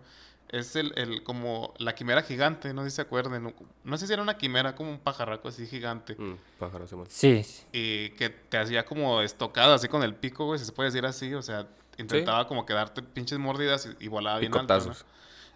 [0.50, 3.44] es el, el como la quimera gigante, no sé si se acuerdan.
[3.44, 6.16] No, no sé si era una quimera, como un pajarraco así gigante.
[6.16, 7.08] Mm, pájaro, Simón.
[7.10, 7.63] Sí, sí.
[7.72, 11.06] Y que te hacía como estocada, así con el pico, güey, si se puede decir
[11.06, 11.34] así.
[11.34, 14.94] O sea, intentaba como que darte pinches mordidas y, y volaba bien alto, ¿no?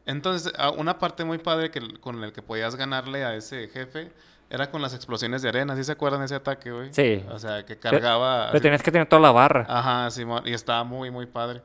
[0.08, 4.12] Entonces, a- una parte muy padre que, con el que podías ganarle a ese jefe
[4.50, 5.76] era con las explosiones de arena.
[5.76, 6.92] ¿Sí se acuerdan de ese ataque, güey?
[6.92, 7.24] Sí.
[7.30, 8.48] O sea, que cargaba...
[8.52, 9.66] Pero tenías que tener toda la barra.
[9.70, 10.42] Ajá, Simón.
[10.46, 11.62] Y estaba muy, muy padre.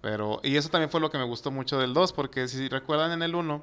[0.00, 0.38] Pero...
[0.44, 2.12] Y eso también fue lo que me gustó mucho del 2.
[2.12, 3.62] Porque si recuerdan en el 1...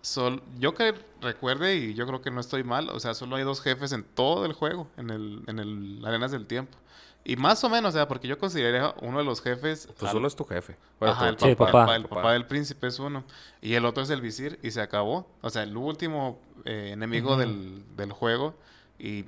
[0.00, 3.42] Sol, yo que recuerde y yo creo que no estoy mal, o sea, solo hay
[3.42, 6.78] dos jefes en todo el juego, en el, en el Arenas del Tiempo.
[7.24, 10.16] Y más o menos, o sea, porque yo consideraría uno de los jefes Pues al-
[10.16, 10.76] uno es tu jefe.
[10.98, 11.80] Bueno, Ajá, tu- el Sí, papá, papá.
[11.86, 13.24] papá, el papá del príncipe es uno.
[13.60, 15.28] Y el otro es el visir y se acabó.
[15.42, 18.54] O sea, el último eh, enemigo del, del juego.
[18.98, 19.26] Y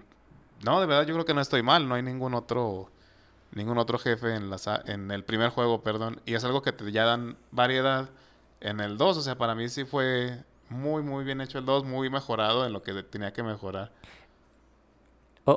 [0.64, 1.88] no, de verdad yo creo que no estoy mal.
[1.88, 2.90] No hay ningún otro
[3.52, 6.20] ningún otro jefe en, la, sa- en el primer juego, perdón.
[6.24, 8.08] Y es algo que te ya dan variedad
[8.60, 9.16] en el 2.
[9.18, 11.84] O sea, para mí sí fue muy, muy bien hecho el 2.
[11.84, 13.90] Muy mejorado en lo que tenía que mejorar.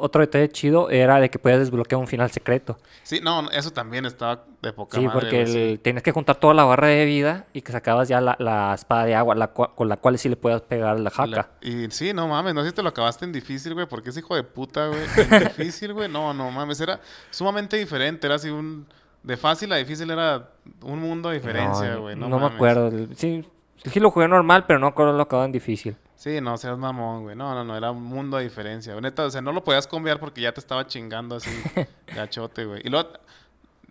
[0.02, 2.78] Otro detalle chido era de que podías desbloquear un final secreto.
[3.04, 6.54] Sí, no, eso también estaba de poca Sí, madre, porque el- tienes que juntar toda
[6.54, 9.90] la barra de vida y que sacabas ya la, la espada de agua, la con
[9.90, 11.30] la cual sí le puedas pegar la jaca.
[11.62, 14.10] La- y sí, no mames, no sé si te lo acabaste en difícil, güey, porque
[14.12, 15.02] es hijo de puta, güey.
[15.18, 18.86] En difícil, güey, no, no mames, era sumamente diferente, era así un...
[19.24, 20.50] De fácil a difícil era
[20.82, 22.92] un mundo de diferencia, güey, no, no me acuerdo.
[23.16, 23.46] Sí,
[23.86, 25.96] sí lo jugué normal, pero no acuerdo lo acabado en difícil.
[26.24, 28.96] Sí, no seas mamón, güey, no, no, no, era un mundo de diferencia.
[29.02, 31.50] Neta, o sea, no lo podías cambiar porque ya te estaba chingando así,
[32.16, 32.82] gachote, güey.
[32.86, 33.10] Y luego,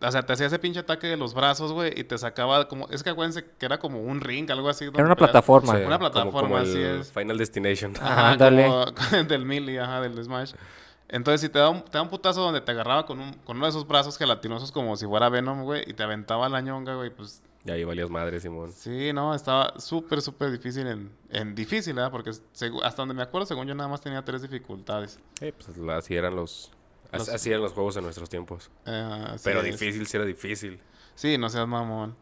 [0.00, 2.88] o sea, te hacía ese pinche ataque de los brazos, güey, y te sacaba como...
[2.88, 4.86] Es que acuérdense que era como un ring, algo así.
[4.86, 5.76] Era una plataforma.
[5.76, 7.12] Sí, Una plataforma, como así el es.
[7.12, 7.92] Final Destination.
[8.00, 8.64] Ajá, Ándale.
[8.64, 8.86] como
[9.28, 10.54] del melee, ajá, del Smash.
[11.10, 13.58] Entonces, si te da, un, te da un putazo donde te agarraba con, un, con
[13.58, 16.94] uno de esos brazos gelatinosos como si fuera Venom, güey, y te aventaba la ñonga,
[16.94, 18.72] güey, pues Y ahí valías madre, Simón.
[18.72, 22.10] sí, no, estaba súper, súper difícil en, en difícil, ¿verdad?
[22.10, 25.20] Porque hasta donde me acuerdo, según yo, nada más tenía tres dificultades.
[25.38, 26.72] Sí, pues así eran los...
[27.12, 28.70] Los- Así eran los juegos en nuestros tiempos.
[28.86, 30.80] Eh, Pero sí, difícil, sí era difícil.
[31.14, 32.16] Sí, no seas mamón.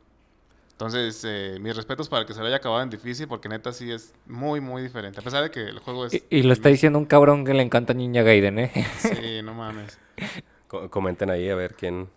[0.72, 3.90] Entonces, eh, mis respetos para que se lo haya acabado en difícil, porque neta sí
[3.92, 5.20] es muy, muy diferente.
[5.20, 6.14] A pesar de que el juego es...
[6.14, 8.72] Y, y lo está diciendo un cabrón que le encanta Niña Gaiden, ¿eh?
[8.98, 9.96] Sí, no mames.
[10.66, 12.08] Co- comenten ahí a ver quién,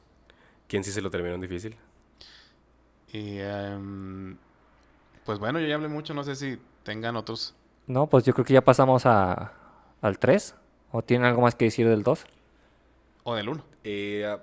[0.68, 1.76] quién sí se lo terminó en difícil.
[3.14, 4.36] Y em,
[5.26, 7.56] pues bueno, yo ya hablé mucho, no sé si tengan otros.
[7.88, 9.54] No, pues yo creo que ya pasamos a,
[10.02, 10.56] al 3.
[10.92, 12.26] ¿O tienen algo más que decir del 2?
[13.24, 13.64] O del 1.
[13.84, 14.38] Eh,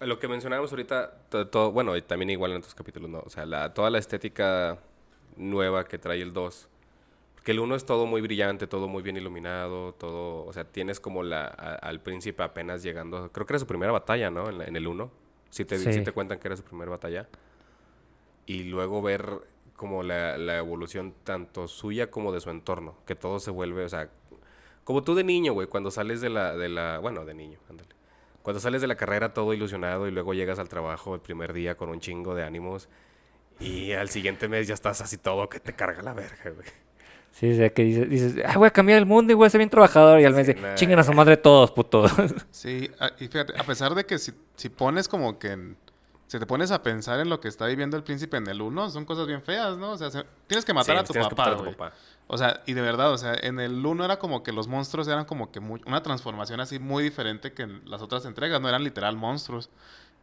[0.00, 3.20] lo que mencionábamos ahorita, to- todo, bueno, y también igual en otros capítulos, ¿no?
[3.20, 4.78] O sea, la, toda la estética
[5.36, 6.68] nueva que trae el 2.
[7.34, 11.00] Porque el 1 es todo muy brillante, todo muy bien iluminado, todo, o sea, tienes
[11.00, 14.48] como la, a- al príncipe apenas llegando, creo que era su primera batalla, ¿no?
[14.48, 15.10] En, la- en el 1.
[15.50, 15.92] Si te, Sí.
[15.92, 17.26] sí te cuentan que era su primera batalla.
[18.48, 19.26] Y luego ver
[19.76, 23.88] como la, la evolución tanto suya como de su entorno, que todo se vuelve, o
[23.88, 24.08] sea,
[24.84, 27.90] como tú de niño, güey, cuando sales de la, de la, bueno, de niño, ándale.
[28.42, 31.76] Cuando sales de la carrera todo ilusionado y luego llegas al trabajo el primer día
[31.76, 32.88] con un chingo de ánimos
[33.60, 36.66] y al siguiente mes ya estás así todo que te carga la verga, güey.
[37.30, 39.50] Sí, o sea, que dices, dices, "Ay, voy a cambiar el mundo y voy a
[39.50, 40.18] ser bien trabajador.
[40.20, 40.74] Y al mes Sí, nah.
[40.74, 42.10] chinguen a su madre todos, putos.
[42.50, 45.48] Sí, a- y fíjate, a pesar de que si, si pones como que...
[45.52, 45.76] en-
[46.28, 48.90] si te pones a pensar en lo que está viviendo el príncipe en el 1,
[48.90, 49.90] son cosas bien feas, ¿no?
[49.92, 51.64] O sea, se- tienes que matar Sí, a tu tienes que papá, matar a tu
[51.64, 51.74] güey.
[51.76, 51.92] papá.
[52.28, 55.08] O sea, y de verdad, o sea, en el 1 era como que los monstruos
[55.08, 58.68] eran como que muy- una transformación así muy diferente que en las otras entregas, no
[58.68, 59.70] eran literal monstruos.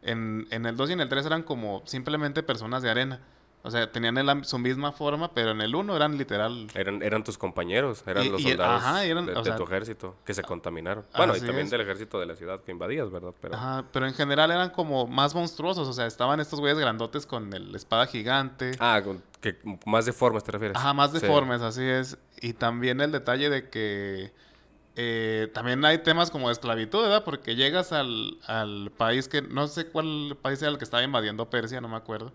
[0.02, 3.20] En, en el 2 y en el 3 eran como simplemente personas de arena.
[3.66, 6.68] O sea, tenían el su misma forma, pero en el 1 eran literal...
[6.74, 9.56] Eran, eran tus compañeros, eran Y- los y- soldados ajá, eran, de, o de sea-
[9.56, 11.04] tu ejército que se contaminaron.
[11.16, 11.70] Bueno, y también es.
[11.72, 13.34] del ejército de la ciudad que invadías, ¿verdad?
[13.40, 15.88] Pero Ajá, pero en general eran como más monstruosos.
[15.88, 18.70] O sea, estaban estos güeyes grandotes con el espada gigante.
[18.78, 20.76] Ah, con- que más deformes te refieres.
[20.76, 21.18] Ajá, más Sí.
[21.18, 22.16] deformes, así es.
[22.40, 24.32] Y también el detalle de que
[24.98, 27.22] eh, también hay temas como de esclavitud, ¿verdad?
[27.24, 31.50] Porque llegas al, al país que no sé cuál país era el que estaba invadiendo
[31.50, 32.32] Persia, no me acuerdo.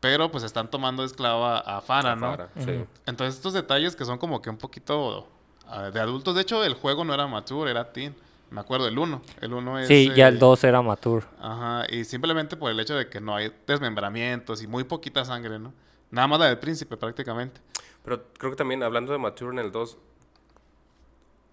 [0.00, 2.28] Pero pues están tomando de esclava a Farah, ¿no?
[2.28, 2.84] Afara, sí.
[3.06, 5.28] Entonces estos detalles que son como que un poquito
[5.66, 6.34] ah, de adultos.
[6.34, 8.14] De hecho, el juego no era mature, era teen.
[8.50, 9.22] Me acuerdo, el 1.
[9.42, 9.88] El 1 es...
[9.88, 11.24] sí, ya eh, el 2 era mature.
[11.40, 15.58] Ajá, y simplemente por el hecho de que no hay desmembramientos y muy poquita sangre,
[15.58, 15.72] ¿no?
[16.10, 17.60] Nada más la del príncipe prácticamente.
[18.02, 19.98] Pero creo que también hablando de Mature en el 2.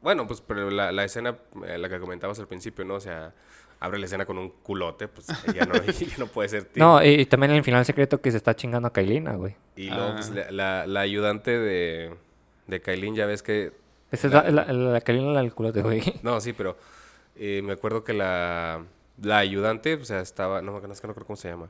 [0.01, 1.35] Bueno, pues pero la, la escena,
[1.67, 2.95] eh, la que comentabas al principio, ¿no?
[2.95, 3.33] O sea,
[3.79, 6.83] abre la escena con un culote, pues ya no, ya no puede ser tío.
[6.83, 9.55] No, y, y también en el final secreto que se está chingando a Kailina, güey.
[9.75, 10.13] Y luego, Ah.
[10.15, 12.15] pues, la, la- la ayudante de,
[12.67, 13.71] de Kailin, ya ves que.
[14.11, 16.01] Esa es La- la, la, la Kailina la del culote, güey.
[16.23, 16.77] No, sí, pero
[17.35, 18.83] eh, me acuerdo que la,
[19.21, 20.61] la ayudante, o sea, estaba.
[20.61, 21.69] No, no, es que no creo cómo se llama.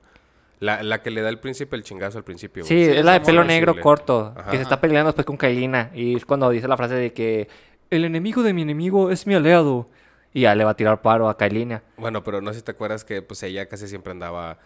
[0.60, 2.64] La, la que le da al príncipe el chingazo al principio.
[2.66, 2.98] Sí, güey.
[2.98, 4.50] es la de pelo negro corto, Ajá.
[4.50, 5.92] que se está peleando después con Kailina.
[5.94, 7.48] Y es cuando dice la frase de que
[7.90, 9.90] el enemigo de mi enemigo es mi aliado.
[10.34, 11.82] Y ya le va a tirar paro a Kailina.
[11.98, 14.60] Bueno, pero no sé si te acuerdas que pues ella casi siempre andaba.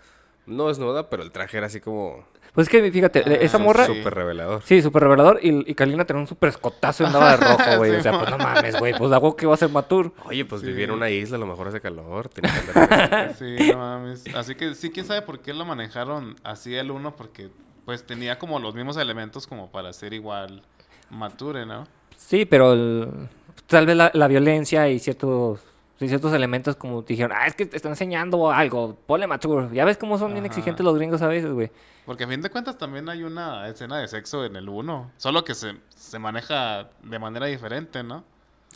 [0.48, 2.26] No desnuda, pero el traje era así como.
[2.54, 3.86] Pues es que fíjate, Ah, esa morra.
[3.86, 4.62] Súper revelador.
[4.64, 5.40] Sí, súper revelador.
[5.42, 7.92] Y, y Kailina tenía un súper escotazo y andaba de rojo, güey.
[7.92, 8.94] Sí, o sea, pues no mames, güey.
[8.98, 10.12] Pues hago que va a ser Matur.
[10.26, 12.28] Oye, pues vivía en una isla, a lo mejor hace calor.
[12.28, 14.26] tenía que andar- Sí, no mames.
[14.36, 17.50] Así que sí, quién sabe por qué lo manejaron así el uno, porque
[17.86, 20.64] pues tenía como los mismos elementos como para ser igual
[21.10, 21.86] mature, ¿no?
[22.28, 23.30] Sí, pero el-
[23.68, 25.60] tal vez la, la violencia y ciertos,
[26.00, 29.72] y ciertos elementos como dijeron, ah, es que te están enseñando algo, ponle Matur.
[29.74, 31.72] Ya ves cómo son bien exigentes los gringos a veces, güey.
[32.06, 35.44] Porque a fin de cuentas también hay una escena de sexo en el 1, solo
[35.44, 38.24] que se, se maneja de manera diferente, ¿no?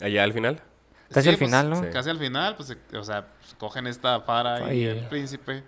[0.00, 0.60] Allá al final.
[1.10, 1.76] Casi al pues, final, ¿no?
[1.82, 1.86] Sí.
[1.92, 5.62] Casi al final, pues, se- o sea, pues, cogen esta para y el príncipe,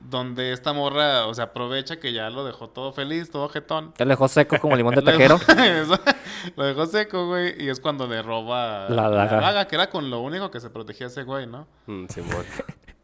[0.00, 3.92] donde esta morra, o sea, aprovecha que ya lo dejó todo feliz, todo jetón.
[3.98, 5.38] Ya lo dejó seco como limón de taquero.
[6.56, 9.66] lo dejó seco, güey, y es cuando le roba La daga.
[9.68, 11.66] que era con lo único que se protegía ese güey, ¿no?
[11.86, 12.44] Mm, Simón.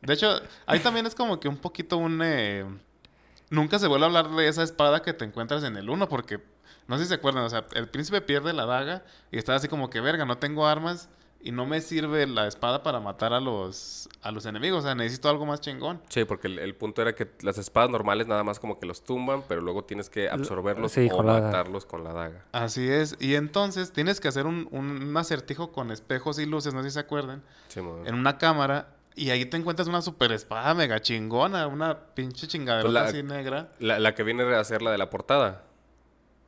[0.03, 2.21] De hecho, ahí también es como que un poquito un...
[2.23, 2.65] eh,
[3.51, 6.41] Nunca se vuelve a hablar de esa espada que te encuentras en el 1, porque
[6.89, 9.69] no sé si se acuerdan, o sea, el príncipe pierde la daga y está así
[9.69, 11.09] como que, verga, no tengo armas
[11.45, 14.95] y no me sirve la espada para matar a los, a los enemigos, o sea,
[14.95, 16.01] necesito algo más chingón.
[16.09, 19.05] Sí, porque el, el punto era que las espadas normales nada más como que los
[19.05, 21.47] tumban, pero luego tienes que absorberlos sí, o con la daga.
[21.49, 22.45] matarlos con la daga.
[22.53, 26.83] Así es, y entonces tienes que hacer un, un acertijo con espejos y luces, no
[26.83, 28.07] sé si se acuerdan, Simón.
[28.07, 28.89] en una cámara.
[29.17, 33.69] Y ahí te encuentras una super espada mega chingona, una pinche chingadera Pues así negra.
[33.79, 35.63] La, la que viene a ser la de la portada.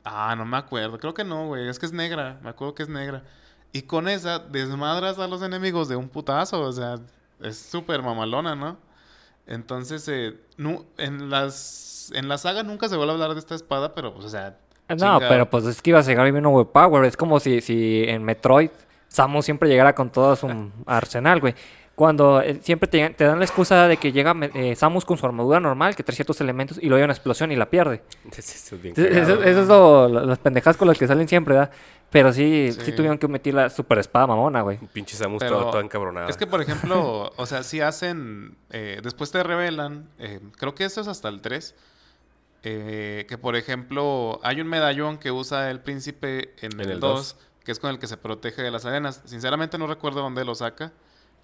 [0.04, 0.98] Ah, no me acuerdo.
[0.98, 1.68] Creo que no, güey.
[1.68, 2.40] Es que es negra.
[2.42, 3.22] Me acuerdo que es negra.
[3.72, 6.60] Y con esa desmadras a los enemigos de un putazo.
[6.62, 6.96] O sea,
[7.42, 8.76] es súper mamalona, ¿no?
[9.46, 13.54] Entonces, eh, nu- en las en la saga nunca se vuelve a hablar de esta
[13.54, 14.56] espada, pero pues, o sea.
[14.88, 17.04] No, pero pues es que iba a llegar bien overpower.
[17.04, 18.70] Es como si, si en Metroid
[19.08, 20.48] Samus siempre llegara con todo su
[20.86, 21.54] arsenal, güey.
[21.96, 25.24] Cuando eh, siempre te, te dan la excusa de que llega eh, Samus con su
[25.26, 28.02] armadura normal, que trae ciertos elementos, y luego hay una explosión y la pierde.
[28.36, 29.32] Eso es bien Eso, cagado.
[29.32, 31.70] eso- eso es lo- lo- las pendejadas con las que salen siempre, ¿verdad?
[32.10, 32.92] Pero sí, sí, Sí.
[32.92, 34.78] tuvieron que meter la super espada mamona, güey.
[34.80, 36.28] Un Pinche Samus Pero todo, todo encabronada.
[36.28, 38.56] Es que, por ejemplo, o sea, si hacen.
[38.70, 40.08] eh, después te revelan.
[40.18, 41.74] eh, creo que eso es hasta el 3.
[42.62, 47.00] eh, que, por ejemplo, hay un medallón que usa el príncipe en, En el el
[47.00, 49.22] 2, que es con el que se protege de las arenas.
[49.24, 50.92] Sinceramente, no recuerdo dónde lo saca.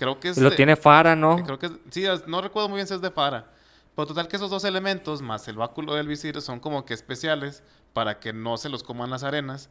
[0.02, 0.38] Creo que es.
[0.38, 1.36] Lo de- tiene Fara, ¿no?
[1.44, 3.46] creo que es- sí, no recuerdo muy bien si es de Fara.
[3.94, 7.62] Pero total que esos dos elementos, más el báculo del visir, son como que especiales
[7.92, 9.70] para que no se los coman las arenas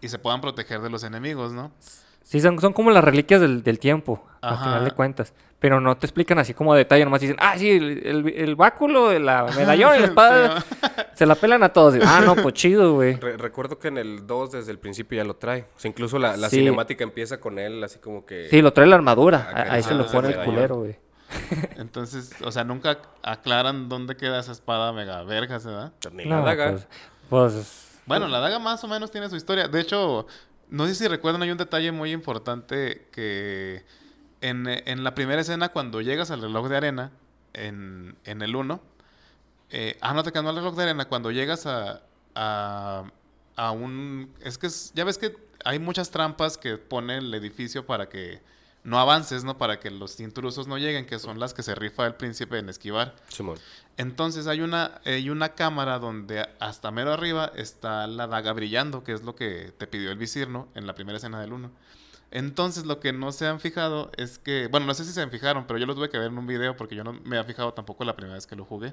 [0.00, 1.72] y se puedan proteger de los enemigos, ¿no?
[2.22, 5.32] Sí, son, son como las reliquias del, del tiempo, al final de cuentas.
[5.64, 8.54] Pero no te explican así como a detalle, nomás dicen, ah, sí, el, el, el
[8.54, 10.76] báculo, la medallón y la espada, Sí,
[11.14, 11.94] se la pelan a todos.
[12.04, 13.14] Ah, no, pues chido, güey.
[13.14, 15.62] Re- recuerdo que en el 2 desde el principio ya lo trae.
[15.74, 16.56] O sea, incluso la, la Sí.
[16.58, 18.48] cinemática empieza con él así como que...
[18.50, 19.48] Sí, lo trae la armadura.
[19.54, 20.98] Ah, a- Ahí se lo ah, pone el culero, güey.
[21.78, 25.92] Entonces, o sea, nunca aclaran dónde queda esa espada mega verga, ¿verdad?
[26.12, 26.70] Ni No, la daga.
[26.72, 26.86] pues,
[27.30, 29.66] pues, Bueno, la daga más o menos tiene su historia.
[29.66, 30.26] De hecho,
[30.68, 33.82] no sé si recuerdan, hay un detalle muy importante que
[34.48, 37.10] en, en la primera escena, cuando llegas al reloj de arena,
[37.52, 38.80] en, en el 1,
[39.70, 42.02] eh, ah, no te quedó el reloj de arena, cuando llegas a,
[42.34, 43.04] a,
[43.56, 44.32] a un...
[44.40, 48.40] Es que es- ya ves que hay muchas trampas que pone el edificio para que
[48.82, 49.56] no avances, ¿no?
[49.56, 52.68] Para que los intrusos no lleguen, que son las que se rifa el príncipe en
[52.68, 53.14] esquivar.
[53.28, 53.58] Simón.
[53.96, 59.12] Entonces hay una, hay una cámara donde hasta mero arriba está la daga brillando, que
[59.12, 60.68] es lo que te pidió el visir, ¿no?
[60.74, 61.70] En la primera escena del 1.
[62.34, 65.30] Entonces lo que no se han fijado es que, bueno, no sé si se han
[65.30, 67.44] fijaron, pero yo lo tuve que ver en un video porque yo no me había
[67.44, 68.92] fijado tampoco la primera vez que lo jugué.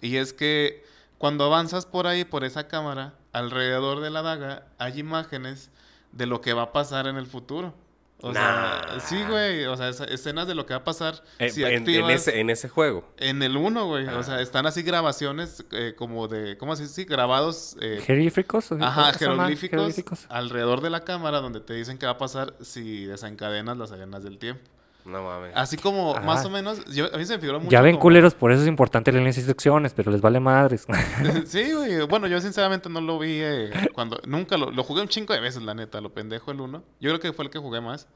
[0.00, 0.84] Y es que
[1.18, 5.70] cuando avanzas por ahí, por esa cámara, alrededor de la daga hay imágenes
[6.12, 7.74] de lo que va a pasar en el futuro.
[8.22, 11.64] O sea, sí, güey, o sea, escenas de lo que va a pasar En, si
[11.64, 13.08] en- ese, en ese juego.
[13.16, 14.06] en el 1, güey.
[14.08, 14.18] Ah.
[14.18, 16.56] O sea, están así grabaciones eh, como de.
[16.58, 17.04] ¿Cómo se dice?
[17.04, 17.76] Grabados.
[17.80, 18.72] eh, ¿Jeroglíficos?
[18.72, 23.76] ajá, jeroglíficos alrededor de la cámara donde te dicen qué va a pasar si desencadenas
[23.76, 24.62] las arenas del tiempo.
[25.10, 25.52] No mames.
[25.54, 26.24] Así como, Ajá.
[26.24, 26.84] más o menos.
[26.86, 27.70] Yo, a mí se me figuró mucho.
[27.70, 30.86] Ya ven, como- culeros, por eso es importante leer las instrucciones, pero les vale madres.
[31.46, 32.06] sí, güey.
[32.06, 34.20] Bueno, yo sinceramente no lo vi eh, cuando.
[34.26, 36.00] Nunca lo, lo jugué un chingo de veces, la neta.
[36.00, 36.82] Lo pendejo el 1.
[37.00, 38.06] Yo creo que fue el que jugué más.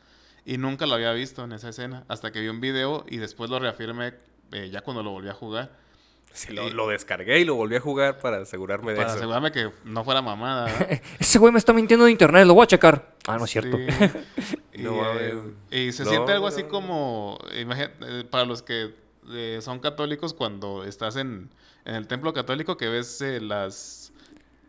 [0.47, 2.05] Y nunca lo había visto en esa escena.
[2.09, 4.15] Hasta que vi un video y después lo reafirmé
[4.53, 5.84] eh, ya cuando lo volví a jugar.
[6.35, 9.19] Sí, lo, lo descargué y lo volví a jugar para asegurarme de Para eso.
[9.19, 10.69] asegurarme que no fuera mamada.
[11.21, 13.15] Ese güey me está mintiendo de internet, lo voy a checar.
[13.27, 13.77] Ah, no es cierto.
[14.45, 14.59] Sí.
[14.81, 15.55] y, No eh, mames.
[15.71, 16.69] y se No, siente algo así no.
[16.69, 18.93] como, imagínate, eh, para los que
[19.31, 21.49] eh, son católicos, cuando estás en,
[21.85, 24.13] en el templo católico que ves eh, las,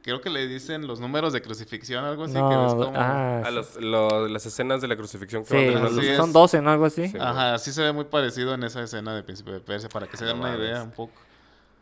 [0.03, 2.91] creo que le dicen los números de crucifixión, algo así, que ves como...
[2.95, 6.69] ah, A los, lo- las escenas de la crucifixión que Sí, los- son 12, ¿no?
[6.69, 7.07] Algo así.
[7.07, 7.17] Sí.
[7.19, 10.15] Ajá, así se ve muy parecido en esa escena de Príncipe de Persia, para que
[10.17, 11.11] se den No una idea un poco.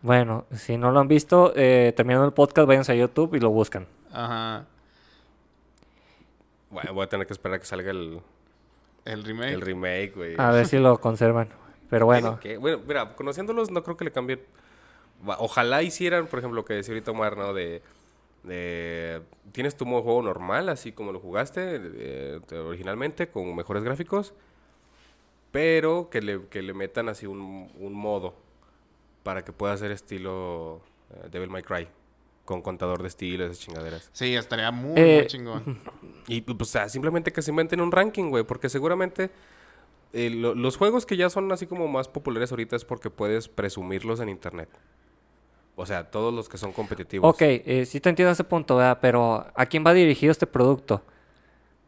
[0.03, 3.49] Bueno, si no lo han visto, eh, terminando el podcast, váyanse a YouTube y lo
[3.49, 3.87] buscan.
[4.11, 4.65] Ajá,
[6.69, 8.19] Bueno, voy a tener que esperar a que salga el,
[9.05, 9.53] el remake.
[9.53, 10.35] el remake, güey.
[10.37, 11.47] A ver si lo conservan.
[11.89, 14.41] Pero bueno, Tiene que- bueno, mira, conociéndolos no creo que le cambien.
[15.37, 17.53] Ojalá hicieran, por ejemplo, lo que decía ahorita Omar, ¿no?
[17.53, 17.81] De,
[18.43, 19.21] de-
[19.53, 23.83] Tienes tu modo de juego normal, así como lo jugaste eh, te- originalmente, con mejores
[23.83, 24.33] gráficos.
[25.51, 28.33] Pero que le, que le metan así un, un modo
[29.23, 30.81] para que pueda ser estilo
[31.11, 31.87] eh, Devil May Cry.
[32.45, 34.09] Con contador de estilo, esas chingaderas.
[34.11, 35.79] Sí, estaría muy, Eh, muy chingón.
[36.27, 39.31] Y pues, o sea, simplemente que se inventen un ranking, güey, porque seguramente
[40.11, 43.47] eh, lo- los juegos que ya son así como más populares ahorita es porque puedes
[43.47, 44.67] presumirlos en internet.
[45.75, 47.33] O sea, todos los que son competitivos.
[47.33, 48.99] ok, eh, sí te entiendo ese punto, ¿verdad?
[49.01, 51.01] Pero ¿a quién va dirigido este producto?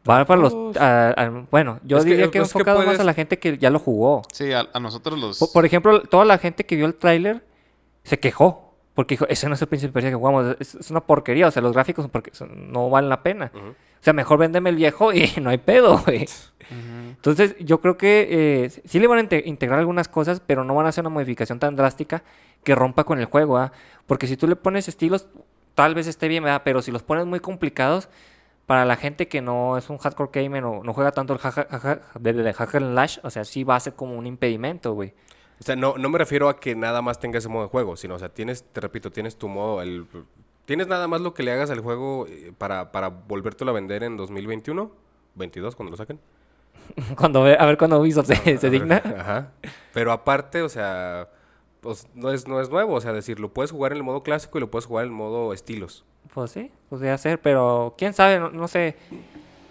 [0.08, 0.52] Va para los...
[0.52, 0.76] Todos.
[0.76, 3.38] a- a- bueno, yo Es diría que, es que enfocado más puedes- a la gente
[3.38, 4.22] que ya lo jugó.
[4.32, 5.38] Sí, a, a nosotros los...
[5.38, 7.44] Por, por ejemplo, toda la gente que vio el tráiler
[8.04, 8.62] se quejó.
[8.94, 11.48] Porque dijo, ese no es el Persia que jugamos, es, es una porquería.
[11.48, 13.52] O sea, los gráficos son porque son- no valen la pena.
[13.54, 16.26] O sea, mejor véndeme el viejo y no hay pedo, güey.
[16.70, 20.74] Entonces, yo creo que eh, sí le van a inte- integrar algunas cosas, pero no
[20.74, 22.22] van a hacer una modificación tan drástica
[22.64, 23.72] que rompa con el juego, ¿ah?
[24.06, 25.26] Porque si tú le pones estilos,
[25.74, 26.62] tal vez esté bien, ¿verdad?
[26.64, 28.08] Pero si los pones muy complicados,
[28.66, 31.68] para la gente que no es un hardcore gamer o no juega tanto el hack,
[31.70, 32.02] hack,
[32.54, 35.14] hack and lash, o sea, sí va a ser como un impedimento, güey.
[35.60, 37.96] O sea, no, no me refiero a que nada más tenga ese modo de juego,
[37.96, 40.06] sino, o sea, tienes, te repito, tienes tu modo, el,
[40.64, 44.02] tienes nada más lo que le hagas al juego eh, para, para volvértelo a vender
[44.02, 44.90] en 2021,
[45.36, 46.20] 22, cuando lo saquen.
[47.16, 49.02] Cuando a ver cuando Ubisoft se, se digna.
[49.04, 49.50] Ajá.
[49.92, 51.28] Pero aparte, o sea,
[51.86, 54.22] pues no es, no es nuevo, o sea, decir, lo puedes jugar en el modo
[54.22, 56.04] clásico y lo puedes jugar en el modo estilos.
[56.34, 58.96] Pues sí, podría ser, pero quién sabe, no, no sé.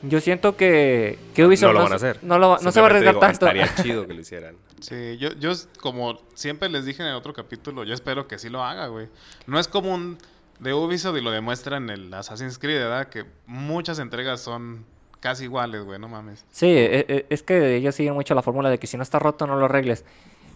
[0.01, 2.23] Yo siento que, que Ubisoft no lo no van a se- hacer.
[2.23, 3.45] No, lo va- no se va a arriesgar tanto.
[3.47, 4.55] Estaría chido que lo hicieran.
[4.79, 5.51] Sí, yo, yo
[5.81, 9.07] como siempre les dije en el otro capítulo, yo espero que sí lo haga, güey.
[9.47, 10.17] No es como un
[10.59, 13.07] de Ubisoft y lo demuestra en el Assassin's Creed, ¿verdad?
[13.09, 14.85] Que muchas entregas son
[15.21, 16.45] casi iguales, güey, no mames.
[16.51, 19.17] Sí, e- e- es que ellos siguen mucho la fórmula de que si no está
[19.17, 20.05] roto no lo arregles.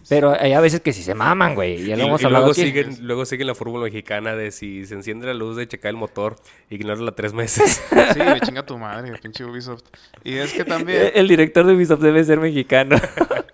[0.08, 1.84] Pero hay a veces que sí se maman, güey.
[1.84, 2.62] Ya Y, hemos y hablado luego, aquí.
[2.62, 5.96] siguen, luego siguen la fórmula mexicana de si se enciende la luz de checar el
[5.96, 6.36] motor,
[6.70, 7.82] ignórala tres meses.
[8.14, 9.84] Sí, güey, chinga tu madre, pinche Ubisoft.
[10.24, 12.96] Y es que también, El director de Ubisoft debe ser mexicano.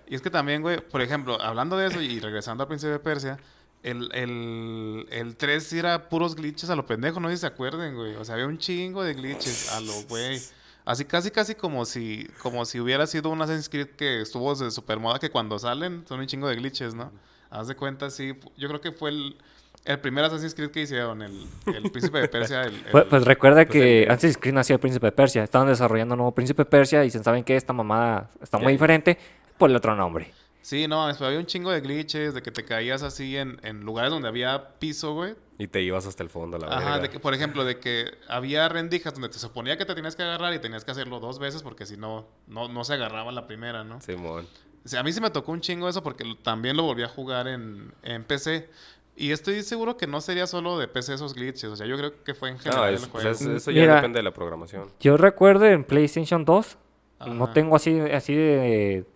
[0.09, 2.99] y es que también, güey, por ejemplo, hablando de eso y regresando al Príncipe de
[3.01, 3.39] Persia,
[3.83, 7.47] el, el, el 3 sí era puros glitches a lo pendejo, no sé si se
[7.47, 8.15] acuerden, güey.
[8.17, 10.41] O sea, había un chingo de glitches a lo güey.
[10.87, 14.71] Así casi casi como si como si hubiera sido un Assassin's Creed que estuvo de
[14.71, 17.13] super moda que cuando salen son un chingo de glitches, ¿no?
[17.51, 18.33] Haz de cuenta, sí.
[18.57, 19.37] Yo creo que fue el,
[19.85, 22.63] el primer Assassin's Creed que hicieron, el, el Príncipe de Persia.
[22.63, 25.43] El, el- Pues, pues recuerda pues que el- antes Creed nació el Príncipe de Persia.
[25.45, 27.57] Estaban desarrollando un nuevo Príncipe de Persia y dicen, ¿saben qué?
[27.57, 29.19] Esta mamada está muy diferente.
[29.59, 30.33] Por el otro nombre.
[30.67, 34.11] Sí, no, había un chingo de glitches, de que te caías así en, en lugares
[34.11, 35.37] donde había piso, güey.
[35.61, 36.99] Y te ibas hasta el fondo, la Ajá, verga.
[37.03, 40.25] de que, por ejemplo, de que había rendijas donde te suponía que te tenías que
[40.25, 43.47] agarrar y tenías que hacerlo dos veces porque si no, no, no se agarraba la
[43.47, 44.01] primera, ¿no?
[44.01, 44.49] Simón.
[44.85, 47.09] O sea, a mí sí me tocó un chingo eso porque también lo volví a
[47.09, 48.69] jugar en, en PC.
[49.15, 51.67] Y estoy seguro que no sería solo de PC esos glitches.
[51.71, 53.37] O sea, yo creo que fue en No, general es- el pues juego.
[53.37, 53.95] es- eso ya Mira.
[53.95, 54.91] depende de la programación.
[54.99, 56.77] Yo recuerdo en PlayStation 2,
[57.29, 57.53] no Ajá.
[57.53, 59.07] tengo así, así de,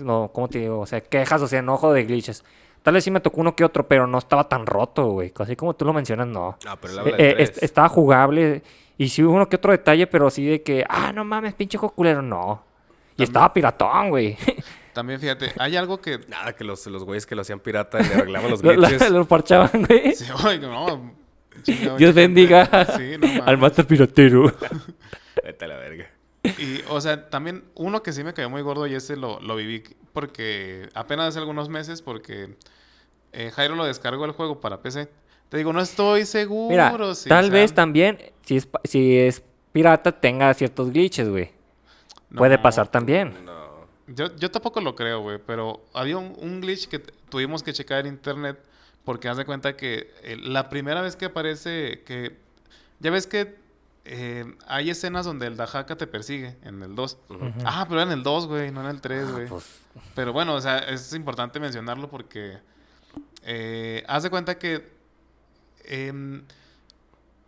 [0.00, 0.80] no, ¿cómo te digo?
[0.80, 2.44] O sea, quejas, o sea, enojo de glitches.
[2.82, 5.32] Tal vez sí me tocó uno que otro, pero no estaba tan roto, güey.
[5.38, 6.56] Así como tú lo mencionas, no.
[6.66, 8.62] Ah, pero él Eh, eh, estaba jugable.
[8.96, 11.76] Y sí hubo uno que otro detalle, pero sí de que, ah, no mames, pinche
[11.78, 12.62] juego culero, no.
[13.16, 14.36] Y estaba piratón, güey.
[14.92, 16.18] También fíjate, hay algo que...
[16.28, 19.10] Nada, que los, los güeyes que lo hacían pirata le arreglaban los Lo, lo- glitches.
[19.10, 20.14] lo parchaban, güey.
[20.14, 21.12] Sí, oye, no,
[21.98, 24.52] Dios bendiga Sí, no al master piratero.
[25.44, 26.06] Vete a la verga.
[26.58, 29.56] Y, o sea, también uno que sí me cayó muy gordo y ese lo, lo
[29.56, 29.82] viví
[30.12, 32.54] porque apenas hace algunos meses porque
[33.32, 35.08] eh, Jairo lo descargó el juego para PC.
[35.48, 36.70] Te digo, no estoy seguro.
[36.70, 39.42] Mira, si tal sea- vez también, si es, si es
[39.72, 41.50] pirata, tenga ciertos glitches, güey.
[42.34, 43.34] Puede pasar también.
[43.44, 43.68] No.
[44.08, 48.00] Yo, yo tampoco lo creo, güey, pero había un, un glitch que tuvimos que checar
[48.06, 48.58] en internet
[49.04, 52.36] porque haz de cuenta que eh, la primera vez que aparece que...
[53.00, 53.54] Ya ves que
[54.10, 57.18] eh, hay escenas donde el Dajaka te persigue en el 2.
[57.66, 59.48] Ah, pero era en el 2, güey, no en el 3, güey.
[59.48, 59.80] Pues,
[60.14, 62.58] Pero bueno, o sea, es importante mencionarlo porque
[63.42, 64.90] eh, haz de cuenta que
[65.84, 66.42] em,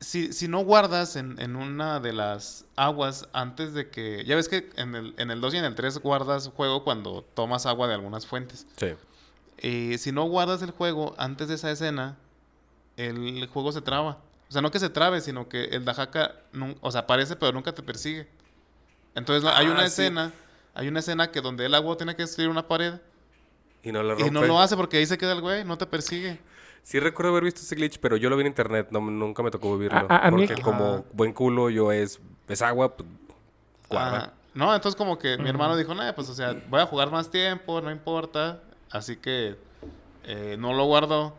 [0.01, 4.23] si, si no guardas en, en una de las aguas antes de que...
[4.27, 7.23] Ya ves que en el, en el 2 y en el 3 guardas juego cuando
[7.35, 8.67] tomas agua de algunas fuentes.
[8.77, 8.89] Sí.
[9.57, 12.19] Eh, si no guardas el juego antes de esa escena,
[12.99, 14.19] el juego se traba.
[14.51, 16.35] O sea, no que se trabe, sino que el Dajaka,
[16.81, 18.29] o sea, aparece pero nunca te persigue.
[19.15, 19.87] Entonces hay Ah, una sí.
[19.87, 20.33] escena,
[20.75, 22.95] hay una escena que donde el agua tiene que destruir una pared
[23.83, 24.49] Y no lo y no rompe.
[24.49, 26.39] lo hace porque ahí se queda el güey, no te persigue.
[26.83, 28.89] Sí recuerdo haber visto ese glitch, pero yo lo vi en internet.
[28.91, 30.07] No, nunca me tocó vivirlo.
[30.11, 33.09] A- a- a mí- porque como buen culo yo es, es agua, pues.
[33.91, 37.11] Ah, no, entonces como que mi hermano dijo, nah, pues o sea, voy a jugar
[37.13, 38.61] más tiempo, no importa.
[38.91, 39.57] Así que
[40.25, 41.35] eh, no lo guardó.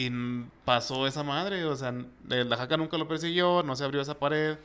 [0.00, 0.10] Y
[0.64, 1.92] pasó esa madre, o sea,
[2.30, 4.56] el Dajaka nunca lo persiguió, no se abrió esa pared.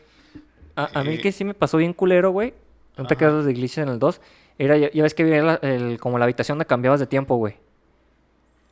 [0.75, 2.53] a, a mí Eh, que sí me pasó bien culero, güey.
[2.97, 3.19] No te Ajá.
[3.19, 4.21] quedas de glitches en el 2.
[4.59, 7.55] Era, ya, ya ves que la- el- como la habitación donde cambiabas de tiempo, güey.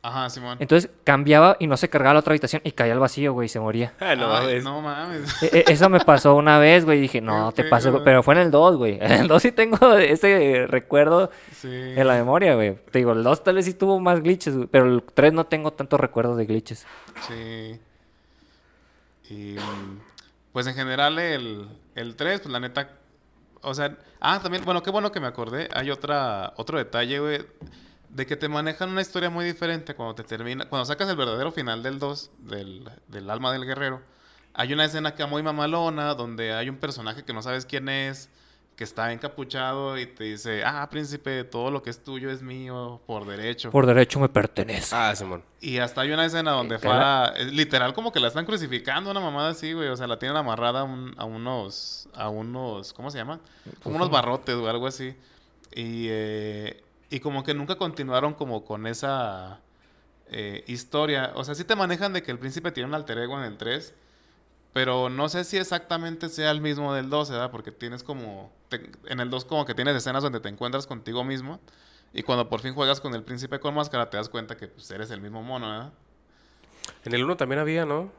[0.04, 0.56] Ajá, Simón.
[0.60, 3.48] Entonces cambiaba y no se cargaba la otra habitación y caía al vacío, güey, y
[3.48, 3.92] se moría.
[4.00, 4.64] No Ay, mames.
[4.64, 5.42] no mames.
[5.44, 7.00] E- e- Eso me pasó una vez, güey.
[7.00, 8.02] Dije, no, te pases, güey.
[8.02, 8.98] Pero fue en el 2, güey.
[9.00, 11.68] En el 2 sí tengo ese recuerdo Sí.
[11.70, 12.74] en la memoria, güey.
[12.90, 15.44] Te digo, el 2 tal vez sí tuvo más glitches, güey, pero el 3 no
[15.44, 16.84] tengo tantos recuerdos de glitches.
[17.28, 17.78] Sí.
[19.30, 19.56] Y
[20.52, 22.90] pues en general el, el 3, pues la neta.
[23.62, 25.68] O sea, ah, también, bueno, qué bueno que me acordé.
[25.72, 27.46] Hay otra, otro detalle, güey.
[28.12, 30.66] De que te manejan una historia muy diferente cuando te termina.
[30.68, 34.02] Cuando sacas el verdadero final del 2, del, del alma del guerrero.
[34.54, 38.28] Hay una escena acá muy mamalona donde hay un personaje que no sabes quién es,
[38.76, 43.00] que está encapuchado y te dice, ah, príncipe, todo lo que es tuyo es mío
[43.06, 43.70] por derecho.
[43.70, 44.94] Por derecho me pertenece.
[44.94, 45.42] Ah, Simón.
[45.62, 49.20] Y hasta hay una escena donde la- eh, literal como que la están crucificando, una
[49.20, 49.88] mamada así, güey.
[49.88, 53.40] O sea, la tienen amarrada a, un- a unos, a unos, ¿cómo se llama?
[53.82, 55.16] Como unos barrotes o algo así.
[55.74, 56.82] Y, eh,
[57.12, 59.60] y como que nunca continuaron como con esa
[60.28, 61.32] eh, historia.
[61.34, 63.58] O sea, sí te manejan de que el príncipe tiene un alter ego en el
[63.58, 63.94] 3.
[64.72, 67.50] Pero no sé si exactamente sea el mismo del 2, ¿verdad?
[67.50, 68.50] Porque tienes como...
[69.04, 71.60] en el 2 como que tienes escenas donde te encuentras contigo mismo.
[72.14, 74.90] Y cuando por fin juegas con el príncipe con máscara, te das cuenta que pues,
[74.90, 75.92] eres el mismo mono, ¿verdad?
[77.04, 78.10] En el 1 también había, ¿no?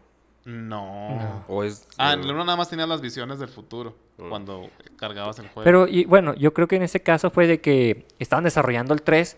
[0.45, 1.45] No.
[1.47, 1.87] O es...
[1.97, 3.95] Ah, en el 1 nada más tenías las visiones del futuro.
[4.17, 4.29] Mm.
[4.29, 5.63] Cuando cargabas el juego.
[5.63, 9.01] Pero, y, bueno, yo creo que en ese caso fue de que estaban desarrollando el
[9.01, 9.37] 3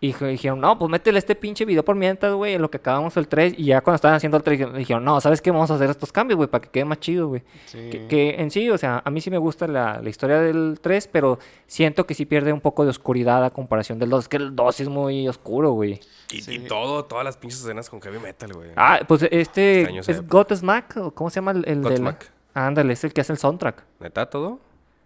[0.00, 3.16] y dijeron, no, pues métele este pinche video por mientras, güey, en lo que acabamos
[3.16, 3.54] el 3.
[3.56, 5.50] Y ya cuando estaban haciendo el 3, dijeron, no, ¿sabes qué?
[5.50, 7.42] Vamos a hacer estos cambios, güey, para que quede más chido, güey.
[7.64, 7.88] Sí.
[7.90, 10.78] Que, que en sí, o sea, a mí sí me gusta la, la historia del
[10.82, 14.24] 3, pero siento que sí pierde un poco de oscuridad a comparación del 2.
[14.24, 15.98] Es que el 2 es muy oscuro, güey.
[16.30, 16.56] Y, Sí.
[16.56, 18.70] y todo, todas las pinches escenas con heavy metal, güey.
[18.76, 20.26] Ah, pues este es.
[20.28, 22.30] Godsmack, ¿o cómo se llama el, el de la- Godsmack.
[22.52, 23.82] Ah, ándale, es el que hace el soundtrack.
[24.00, 24.60] ¿Neta todo?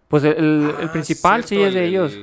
[0.07, 2.17] Pues el, el- el Ah, principal sí es de el- ellos.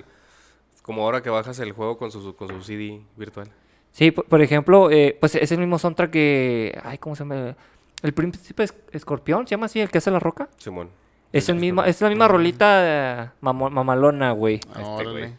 [0.89, 3.51] Como ahora que bajas el juego con su, con su CD virtual.
[3.93, 6.81] Sí, por, por ejemplo, eh, pues es el mismo soundtrack que.
[6.83, 7.55] Ay, ¿cómo se llama?
[8.03, 9.81] El príncipe es- escorpión, ¿se llama así?
[9.81, 10.49] El que hace la roca.
[10.57, 10.89] Simón.
[11.31, 14.61] Es, el mismo, es la misma rolita mamalona, güey.
[14.75, 15.35] Ah, este.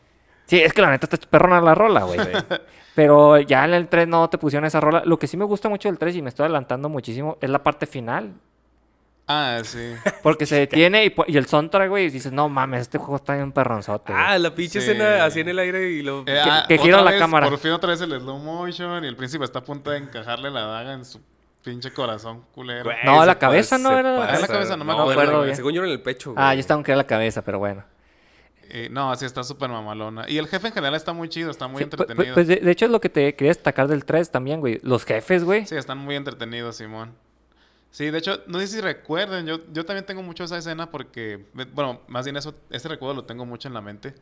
[0.45, 2.19] Sí, es que la neta está perrona la rola, güey.
[2.95, 5.01] Pero ya en el 3 no te pusieron esa rola.
[5.03, 7.63] Lo que sí me gusta mucho del 3 y me estoy adelantando muchísimo es la
[7.63, 8.33] parte final.
[9.32, 9.93] Ah, sí.
[10.23, 13.36] Porque se detiene y, y el soundtrack, güey, y dices, no mames, este juego está
[13.36, 14.11] bien perronzote.
[14.11, 14.25] güey".
[14.25, 14.89] Ah, la pinche Sí.
[14.89, 16.23] escena así en el aire y lo...
[16.25, 17.47] Eh, ah, que gira la vez, cámara.
[17.47, 20.49] Por fin otra vez el slow motion y el príncipe está a punto de encajarle
[20.49, 21.21] la daga en su
[21.63, 22.86] pinche corazón culero.
[22.86, 24.25] Güey, No, se la cabeza pasa- no era la-.
[24.25, 25.55] Ah, la cabeza, no me No, acuerdo güey, bien.
[25.55, 26.57] Según yo era en el pecho, Ah, güey.
[26.57, 27.84] yo estaba que era la cabeza, pero bueno.
[28.71, 30.25] Eh, no, sí está súper mamalona.
[30.27, 32.34] Y el jefe en general está muy chido, está muy Sí, entretenido.
[32.34, 34.80] Pues, de, de hecho es lo que te quería destacar del 3 también, güey.
[34.84, 35.65] Los jefes, güey.
[35.67, 37.13] Sí, están muy entretenidos, Simón.
[37.91, 41.45] Sí, de hecho, no sé si recuerden, yo, yo también tengo mucho esa escena porque,
[41.73, 44.13] bueno, más bien eso, ese recuerdo lo tengo mucho en la mente,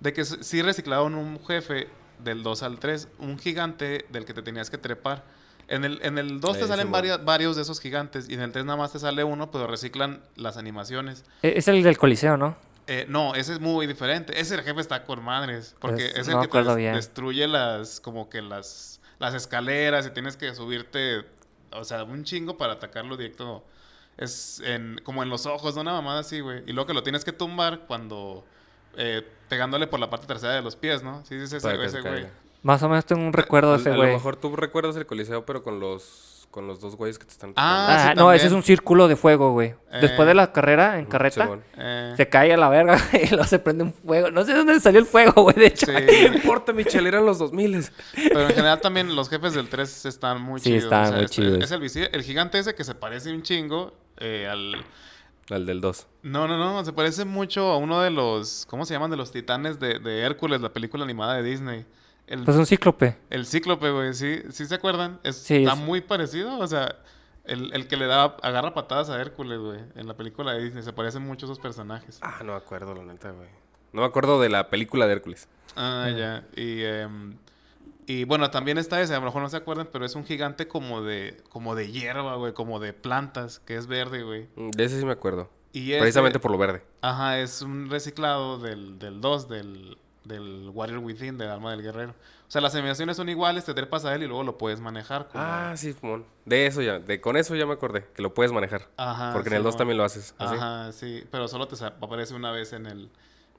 [0.00, 1.88] de que sí reciclaron un jefe
[2.18, 5.24] del 2 al 3, un gigante del que te tenías que trepar.
[5.68, 6.92] En el, en el 2 te Sí, salen Simón.
[6.92, 9.66] varios, varios de esos gigantes y en el 3 nada más te sale uno, pero
[9.66, 11.24] reciclan las animaciones.
[11.42, 12.56] E- Es el del Coliseo, ¿no?
[12.88, 14.38] Eh, no, ese es muy diferente.
[14.40, 15.76] Ese jefe está con madres.
[15.78, 16.94] Porque Pues, es el no que te des- bien.
[16.94, 21.24] destruye las, como que las, las escaleras y tienes que subirte,
[21.76, 23.64] o sea, un chingo para atacarlo directo.
[24.18, 25.80] Es en, como en los ojos, ¿no?
[25.80, 26.62] Una mamada así, güey.
[26.66, 28.44] Y luego que lo tienes que tumbar cuando,
[28.96, 31.24] eh, pegándole por la parte trasera de los pies, ¿no?
[31.24, 32.26] Sí, sí, ese, ese se güey.
[32.62, 34.08] Más o menos tengo un recuerdo de A- ese a, güey.
[34.10, 37.32] lo mejor tú recuerdas el coliseo, pero con los, con los dos güeyes que te
[37.32, 39.74] están Ah, Ah, sí, no, ese es un círculo de fuego, güey.
[39.90, 40.26] Después Eh.
[40.26, 41.48] de la carrera en carreta.
[41.76, 44.30] Eh, se cae a la verga y luego se prende un fuego.
[44.30, 45.86] No sé dónde salió el fuego, güey, de hecho.
[45.86, 45.92] sí.
[46.28, 47.84] No importa, Michelle, eran los 2000
[48.14, 50.84] Pero en general también los jefes del 3 están muy Sí, chidos.
[50.84, 51.64] están o sea, muy es, chidos.
[51.64, 54.76] es el gigante ese que se parece un chingo eh, al...
[55.50, 56.06] Al del 2.
[56.22, 59.10] No, no, no, se parece mucho a uno de los, ¿cómo se llaman?
[59.10, 61.84] De los titanes de, de Hércules, la película animada de Disney.
[62.32, 63.16] El, Pues un cíclope.
[63.30, 65.20] el cíclope, güey, ¿sí, ¿sí se acuerdan?
[65.22, 66.96] Es, Sí, está es- muy parecido, o sea,
[67.44, 70.82] el, el que le da, agarra patadas a Hércules, güey, en la película de Disney,
[70.82, 72.18] se parecen mucho esos personajes.
[72.22, 73.48] Ah, no me acuerdo, la neta, güey.
[73.92, 75.46] No me acuerdo de la película de Hércules.
[75.76, 77.36] Ah, ya, y, em,
[78.06, 80.66] y bueno, también está ese, a lo mejor no se acuerdan, pero es un gigante
[80.66, 84.48] como de, como de hierba, güey, como de plantas, que es verde, güey.
[84.56, 85.50] Mm, De ese sí me acuerdo.
[85.74, 86.82] Y ese- Precisamente por lo verde.
[87.02, 92.10] Ajá, es un reciclado del, del 2, del, del Warrior Within, del alma del guerrero.
[92.12, 95.28] O sea, las animaciones son iguales, te trepas a él y luego lo puedes manejar.
[95.28, 95.96] como- Ah, sí.
[96.44, 98.88] De eso ya, de con eso ya me acordé, que lo puedes manejar.
[98.96, 99.78] Ajá, porque en el 2 Simón.
[99.78, 100.34] también lo haces.
[100.38, 100.54] ¿así?
[100.54, 103.08] Ajá, sí, pero solo te aparece una vez en el,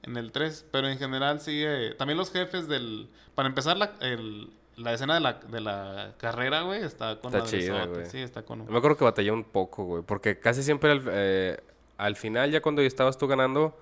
[0.02, 0.66] en el 3.
[0.70, 3.08] Pero en general sí, eh, también los jefes del...
[3.34, 7.46] Para empezar, la, el- la escena de la, de la carrera, güey, está con Está
[7.48, 8.06] chida, güey.
[8.06, 8.66] Sí, está con...
[8.66, 10.02] Me acuerdo que batallé un poco, güey.
[10.02, 11.60] Porque casi siempre al, eh,
[11.96, 13.78] al final, ya cuando estabas tú ganando,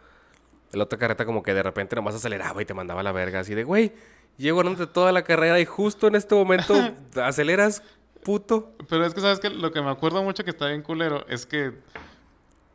[0.73, 3.41] la otra carreta como que de repente nomás aceleraba y te mandaba a la verga.
[3.41, 3.93] Así de, güey,
[4.37, 6.75] llego ganándote toda la carrera y justo en este momento
[7.23, 7.83] aceleras,
[8.23, 8.73] puto.
[8.89, 11.47] Pero es que, ¿sabes que Lo que me acuerdo mucho que está bien culero es
[11.47, 11.73] que...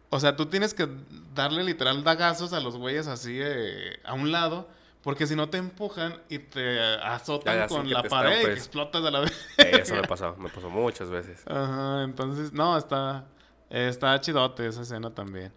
[0.09, 0.87] O sea, tú tienes que
[1.35, 4.67] darle literal dagazos a los güeyes así eh, a un lado...
[5.03, 9.11] Porque si no te empujan y te azotan Ya, con la pared y explotas a
[9.11, 9.47] la vez.
[9.57, 11.43] Eh, Eso me pasó, me pasó muchas veces.
[11.47, 13.23] Ajá, entonces, no, está,
[13.69, 15.53] está chidote esa escena también.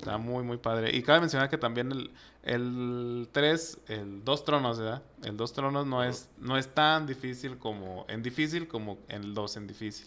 [0.00, 0.96] Está muy, muy padre.
[0.96, 2.10] Y cabe mencionar que también el,
[2.42, 5.02] el 3, el dos tronos, ¿verdad?
[5.22, 9.58] El dos tronos no es, no es tan difícil como, en difícil como el 2
[9.58, 10.06] en difícil.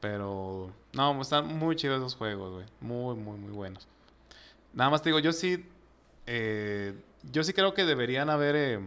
[0.00, 2.66] Pero, no, están muy chidos esos juegos, güey.
[2.80, 3.86] Muy, muy, muy buenos.
[4.72, 5.66] Nada más te digo, yo sí,
[6.26, 6.94] eh,
[7.30, 8.80] yo sí creo que deberían haber eh,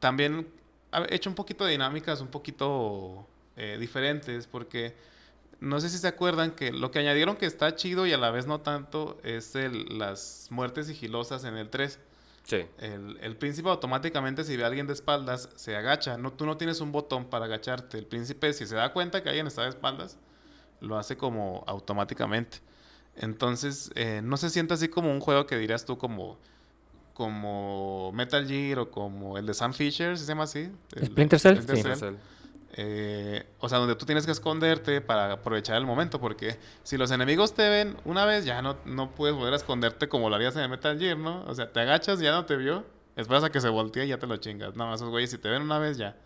[0.00, 0.48] también
[1.10, 3.26] hecho un poquito de dinámicas un poquito
[3.56, 4.94] eh, diferentes, porque
[5.62, 8.30] no sé si se acuerdan que lo que añadieron que está chido y a la
[8.30, 11.98] vez no tanto es el, las muertes sigilosas en el 3.
[12.44, 12.66] Sí.
[12.78, 16.18] El, el príncipe automáticamente si ve a alguien de espaldas se agacha.
[16.18, 17.96] No, tú no tienes un botón para agacharte.
[17.98, 20.18] El príncipe si se da cuenta que alguien está de espaldas,
[20.80, 22.58] lo hace como automáticamente.
[23.14, 26.38] Entonces, eh, no se siente así como un juego que dirías tú como,
[27.14, 30.70] como Metal Gear o como el de Sam Fisher, ¿sí se llama así?
[30.96, 32.00] El- Splinter Cell, Splinter sí.
[32.00, 32.14] Cell.
[32.14, 32.14] Cell.
[32.74, 37.10] Eh, o sea, donde tú tienes que esconderte para aprovechar el momento, porque si los
[37.10, 40.56] enemigos te ven una vez, ya no, no puedes volver a esconderte como lo harías
[40.56, 41.44] en el Metal Gear, ¿no?
[41.44, 44.18] O sea, te agachas, ya no te vio, esperas a que se voltee y ya
[44.18, 44.74] te lo chingas.
[44.74, 46.16] No, esos güeyes, si te ven una vez, ya,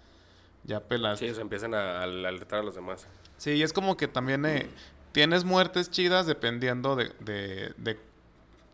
[0.62, 1.18] ya pelas.
[1.18, 3.08] Sí, se empiezan a, a alertar a los demás.
[3.38, 4.70] Sí, y es como que también eh,
[5.10, 7.98] tienes muertes chidas dependiendo de, de, de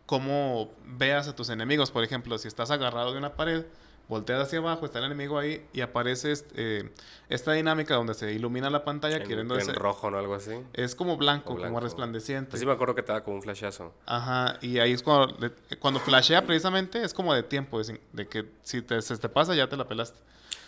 [0.05, 1.89] cómo veas a tus enemigos.
[1.89, 3.65] Por ejemplo, si estás agarrado de una pared,
[4.09, 6.91] volteas hacia abajo, está el enemigo ahí y aparece este, eh,
[7.29, 10.17] esta dinámica donde se ilumina la pantalla En, queriendo en ese- rojo, ¿no?
[10.17, 10.51] Algo así.
[10.73, 11.69] Es como blanco, blanco.
[11.73, 12.55] como resplandeciente.
[12.57, 13.93] Así me acuerdo que te da como un flashazo.
[14.05, 15.35] Ajá, y ahí es cuando,
[15.79, 19.55] cuando flashea precisamente, es como de tiempo, de, de que si te, se te pasa
[19.55, 20.19] ya te la pelaste.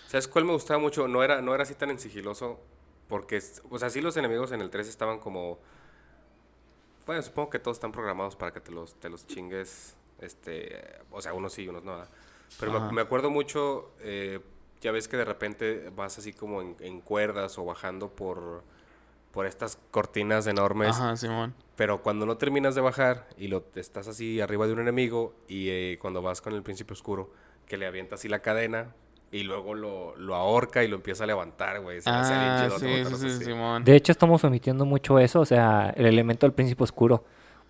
[0.08, 1.08] ¿Sabes cuál me gustaba mucho?
[1.08, 2.60] No era, no era así tan en sigiloso.
[3.08, 5.60] Porque, o sea, sí los enemigos en el 3 estaban como...
[7.06, 9.96] Bueno, supongo que todos están programados para que te los, te los chingues.
[10.20, 10.82] Este,
[11.12, 11.92] o sea, unos sí y unos no.
[11.98, 12.10] ¿verdad?
[12.60, 12.92] Pero me, Ajá.
[12.92, 14.40] me acuerdo mucho, eh,
[14.82, 18.64] ya ves que de repente vas así como en, en cuerdas o bajando por,
[19.32, 20.90] por estas cortinas enormes.
[20.90, 21.54] Ajá, Simón.
[21.76, 25.70] Pero cuando no terminas de bajar y lo estás así arriba de un enemigo y
[25.70, 27.32] eh, cuando vas con el príncipe oscuro,
[27.68, 28.94] que le avienta así la cadena
[29.32, 32.00] y luego lo, lo ahorca y lo empieza a levantar, güey.
[32.00, 33.46] Se Ah, sí, sí, sí.
[33.46, 33.84] Simón.
[33.84, 37.26] De hecho, estamos omitiendo mucho eso, o sea, el elemento del príncipe oscuro.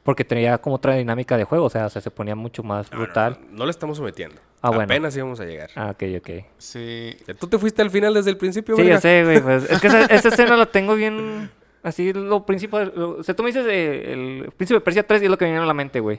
[0.06, 2.99] Porque tenía como otra dinámica de juego, o sea, se se ponía mucho más No,
[2.99, 3.38] no, brutal.
[3.49, 4.36] No, no le estamos sometiendo.
[4.62, 4.84] Ah, bueno.
[4.84, 5.72] Apenas íbamos a llegar.
[5.76, 6.30] Ah, ok, ok.
[6.60, 7.18] Sí.
[7.39, 8.95] ¿Tú te fuiste al final desde el principio, Sí, verga?
[8.97, 9.41] ya sé, güey.
[9.41, 11.49] Pues, es que esa, esa escena la tengo bien.
[11.84, 12.93] Así, lo principal.
[12.95, 15.38] lo- o sea, tú me dices eh, el Príncipe de Persia 3 y es lo
[15.38, 16.18] que me viene a la mente, güey.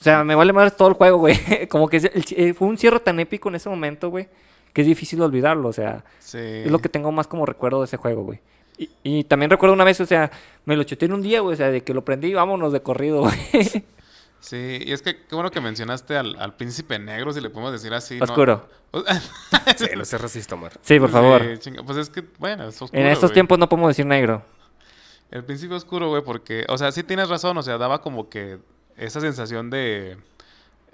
[0.00, 1.36] O sea, me vale más todo el juego, güey.
[1.70, 4.28] Como que el- eh, fue un cierre tan épico en ese momento, güey,
[4.74, 5.68] que es difícil olvidarlo.
[5.68, 6.38] O sea, Sí.
[6.38, 8.40] es lo que tengo más como recuerdo de ese juego, güey.
[8.76, 10.30] Y, y también recuerdo una vez, o sea,
[10.64, 11.54] me lo chuté en un día, güey.
[11.54, 13.84] O sea, de que lo prendí y vámonos de corrido, güey.
[14.44, 17.72] Sí, y es que qué bueno que mencionaste al, al príncipe negro, si le podemos
[17.72, 18.20] decir así.
[18.20, 18.68] Oscuro.
[19.76, 20.72] Sí, no seas racista, Omar.
[20.82, 21.42] Sí, por favor.
[21.42, 23.00] Sí, chinga, pues es que, bueno, es oscuro.
[23.00, 23.34] en estos güey.
[23.34, 24.44] tiempos no podemos decir negro.
[25.30, 28.58] El príncipe oscuro, güey, porque, o sea, sí tienes razón, o sea, daba como que
[28.96, 30.18] esa sensación de,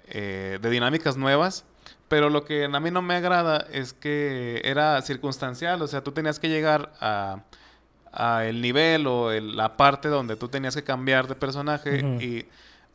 [0.09, 1.65] eh, de dinámicas nuevas,
[2.09, 6.13] pero lo que a mí no me agrada es que era circunstancial, o sea, tú
[6.13, 7.43] tenías que llegar a,
[8.13, 12.47] a el nivel o el- la parte donde tú tenías que cambiar de personaje y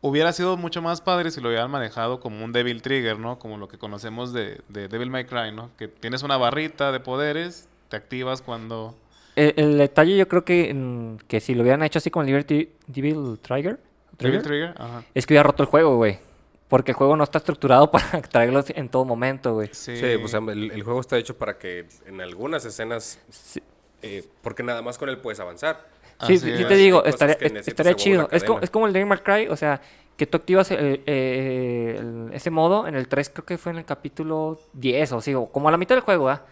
[0.01, 3.39] hubiera sido mucho más padre si lo hubieran manejado como un Devil Trigger, ¿no?
[3.39, 5.71] Como lo que conocemos de, de Devil May Cry, ¿no?
[5.77, 8.95] Que tienes una barrita de poderes, te activas cuando...
[9.35, 12.69] El, el detalle yo creo que, mm, que si lo hubieran hecho así con Liberty
[12.87, 13.79] Devil Trigger,
[14.17, 15.03] Devil Trigger, Trigger, ajá.
[15.13, 16.19] es que hubiera roto el juego, güey.
[16.67, 19.69] Porque el juego no está estructurado para traerlos en todo momento, güey.
[19.71, 23.61] Sí, Sí, pues el, el juego está hecho para que en algunas escenas, Sí,
[24.01, 25.87] eh, porque nada más con él puedes avanzar.
[26.25, 28.29] sí, sí te digo, estaría, que estaría chido.
[28.31, 29.81] Es como, es como el Devil May Cry, o sea,
[30.17, 33.79] que tú activas el- eh, el- ese modo en el 3, creo que fue en
[33.79, 36.43] el capítulo 10 o sí, o como a la mitad del juego, ¿ah?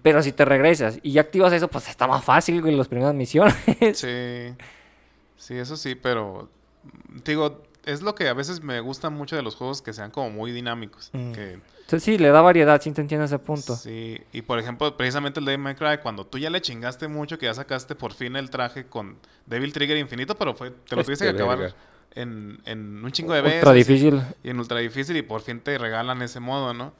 [0.00, 3.12] Pero si te regresas y ya activas eso, pues está más fácil, güey, las primeras
[3.14, 3.54] misiones.
[3.94, 4.54] Sí,
[5.36, 6.48] sí, eso sí, pero
[7.24, 10.30] digo, es lo que a veces me gusta mucho de los juegos que sean como
[10.30, 11.10] muy dinámicos.
[11.12, 11.32] Mm.
[11.32, 13.76] Que, Entonces sí, le da variedad, sí te entiendo ese punto.
[13.76, 17.38] sí, y por ejemplo, precisamente el Devil May Cry, cuando tú ya le chingaste mucho,
[17.38, 19.16] que ya sacaste por fin el traje con
[19.46, 21.76] Devil Trigger infinito, pero fue, te lo Este tuviste que acabar
[22.16, 23.58] en, en un chingo de veces.
[23.58, 24.20] Ultra difícil.
[24.42, 26.92] Y en ultra difícil y por fin te regalan ese modo, ¿no?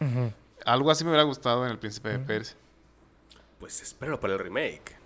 [0.64, 2.57] Algo así me hubiera gustado en el Príncipe de Persia.
[3.59, 4.97] Pues espero para el remake.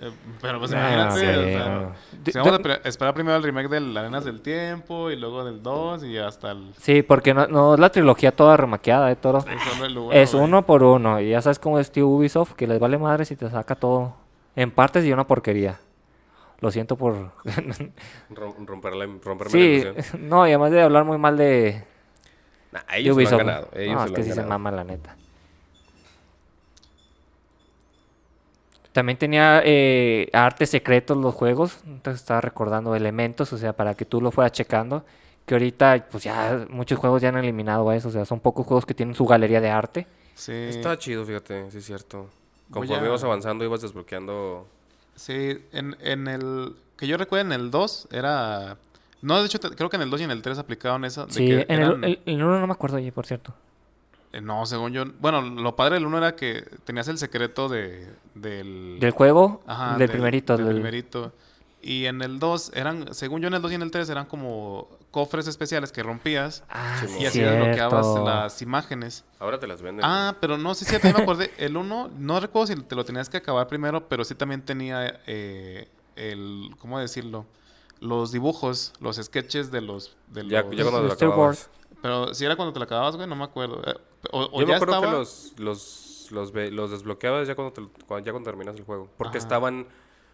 [0.00, 0.10] Eh,
[0.42, 1.92] pero pues Ah, imagínate, sí, o sea, no.
[2.24, 5.44] De- si vamos a de- esperar primero el remake del Arenas del Tiempo y luego
[5.44, 6.72] del 2 y hasta el...
[6.78, 9.38] Sí, porque no, no es la trilogía toda remaqueada, ¿eh, Toro?
[9.38, 9.46] es
[9.80, 11.20] uno, Es uno por uno.
[11.20, 14.14] Y ya sabes cómo es tío Ubisoft, que les vale madre si te saca todo
[14.56, 15.78] en partes y una porquería.
[16.60, 17.14] Lo siento por...
[18.30, 20.28] Rom- romper la, romperme la sí, ilusión.
[20.28, 21.84] no, y además de hablar muy mal de,
[22.72, 23.40] Nah, de ellos se lo Ubisoft.
[23.40, 23.68] han ganado.
[23.74, 24.48] Ellos no, se es lo que han sí se ganado.
[24.58, 25.16] mama, la neta.
[28.94, 31.78] También tenía eh, artes secretos los juegos.
[31.84, 35.04] Entonces estaba recordando elementos, o sea, para que tú lo fueras checando.
[35.44, 38.08] Que ahorita, pues ya muchos juegos ya han eliminado eso.
[38.08, 40.06] O sea, son pocos juegos que tienen su galería de arte.
[40.36, 42.30] Sí, Está chido, fíjate, sí es cierto.
[42.70, 44.66] Conforme a- ibas avanzando, ibas desbloqueando.
[45.16, 46.76] sí, en, en el...
[46.96, 48.76] Que yo recuerdo en el 2 era...
[49.22, 51.26] No, de hecho, te- creo que en el 2 y en el 3 aplicaban eso.
[51.26, 53.52] De Sí, que en eran- el, el, el uno no me acuerdo, oye, por cierto.
[54.34, 55.04] Eh, No, según yo...
[55.20, 58.98] Bueno, lo padre del 1 era que tenías el secreto de, del...
[59.00, 60.56] Del juego, Ajá, del, primerito.
[60.56, 61.32] del del- primerito.
[61.80, 63.12] Y en el 2 eran...
[63.14, 66.64] Según yo en el 2 y en el 3 eran como cofres especiales que rompías.
[66.70, 67.56] Ah, Sí, sí, Y así cierto.
[67.56, 69.24] desbloqueabas las imágenes.
[69.38, 70.02] Ahora te las venden.
[70.04, 71.50] Ah, pero no, sí, sí, también me acordé.
[71.58, 75.20] El 1, no recuerdo si te lo tenías que acabar primero, pero sí también tenía
[75.26, 77.44] eh, el, ¿cómo decirlo?
[78.00, 80.16] Los dibujos, los sketches de los...
[80.28, 81.32] De ya, los- ya cuando lo Storyboard.
[81.52, 81.70] acababas.
[82.00, 83.82] Pero si era cuando te lo acababas, güey, no me acuerdo.
[84.34, 85.12] O, o Yo me ya acuerdo estaba...
[85.12, 89.08] que los, los, los, desbloqueabas ya cuando, te cuando- ya cuando terminas el juego.
[89.16, 89.44] Porque Ajá.
[89.46, 89.86] estaban...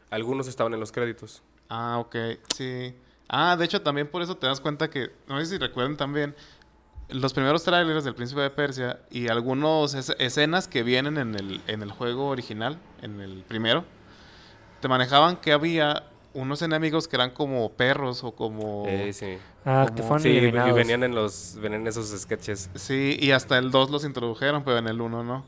[0.09, 1.43] Algunos estaban en los créditos.
[1.69, 2.17] Ah, ok,
[2.55, 2.95] sí.
[3.29, 6.35] Ah, de hecho, también por eso te das cuenta que, no sé si recuerdan también,
[7.11, 11.83] los primeros trailers del Príncipe de Persia y algunas escenas que vienen en el, en
[11.83, 13.85] el juego original, en el primero,
[14.81, 18.85] te manejaban que había unos enemigos que eran como perros o como...
[18.87, 19.39] Eh, sí.
[19.65, 21.57] Ah, que como- fueron Sí, y venían en los...
[21.61, 22.71] Venían esos sketches.
[22.75, 25.45] Sí, y hasta el 2 los introdujeron, pero en el 1 no.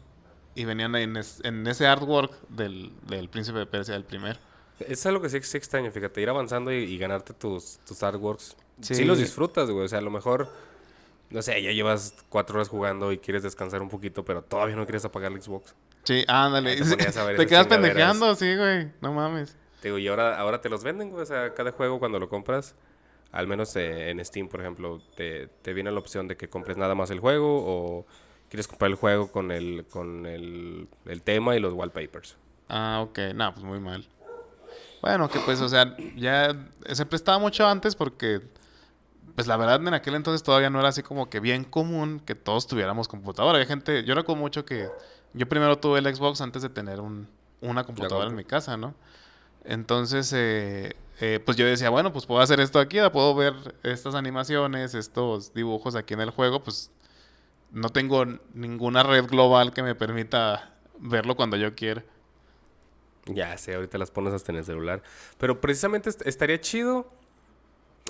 [0.55, 4.39] Y venían en, es- en ese artwork del, del Príncipe de Persia, el primero.
[4.80, 6.20] Es algo que sí, sí extraño, fíjate.
[6.20, 8.57] Ir avanzando y, y ganarte tus, tus artworks.
[8.80, 8.95] Sí.
[8.97, 9.05] Sí.
[9.05, 9.85] los disfrutas, güey.
[9.85, 10.49] O sea, a lo mejor...
[11.30, 14.85] No sé, ya llevas cuatro horas jugando y quieres descansar un poquito, pero todavía no
[14.85, 15.74] quieres apagar el Xbox.
[16.03, 16.76] Sí, ándale.
[16.76, 16.85] Te
[17.37, 18.91] te quedas pendejeando, sí, güey.
[19.01, 19.57] No mames.
[19.83, 21.24] Te digo, y ahora, ahora te los venden, güey.
[21.24, 22.76] O sea, cada juego cuando lo compras,
[23.33, 26.76] al menos eh, en Steam, por ejemplo, te, te viene la opción de que compres
[26.76, 28.07] nada más el juego o
[28.49, 32.37] quieres comprar el juego con el, con el, el tema y los wallpapers.
[32.68, 33.18] Ah, ok.
[33.35, 34.07] No, pues muy mal.
[35.01, 36.55] Bueno, que pues, o sea, ya
[36.93, 38.41] se prestaba mucho antes porque,
[39.35, 42.37] pues la verdad en aquel entonces todavía no era así como que bien común que
[42.37, 43.59] todos tuviéramos computadora.
[43.59, 44.89] Hay gente, yo recuerdo mucho que
[45.33, 47.26] yo primero tuve el Xbox antes de tener un,
[47.61, 48.95] una computadora en mi casa, ¿no?
[49.64, 53.54] Entonces, eh, eh, pues yo decía, bueno, pues puedo hacer esto aquí, ya puedo ver
[53.82, 56.90] estas animaciones, estos dibujos aquí en el juego, pues
[57.72, 62.04] no tengo ninguna red global que me permita verlo cuando yo quiera.
[63.26, 65.02] Ya sé, ahorita las pones hasta en el celular.
[65.38, 67.08] Pero precisamente est- estaría chido.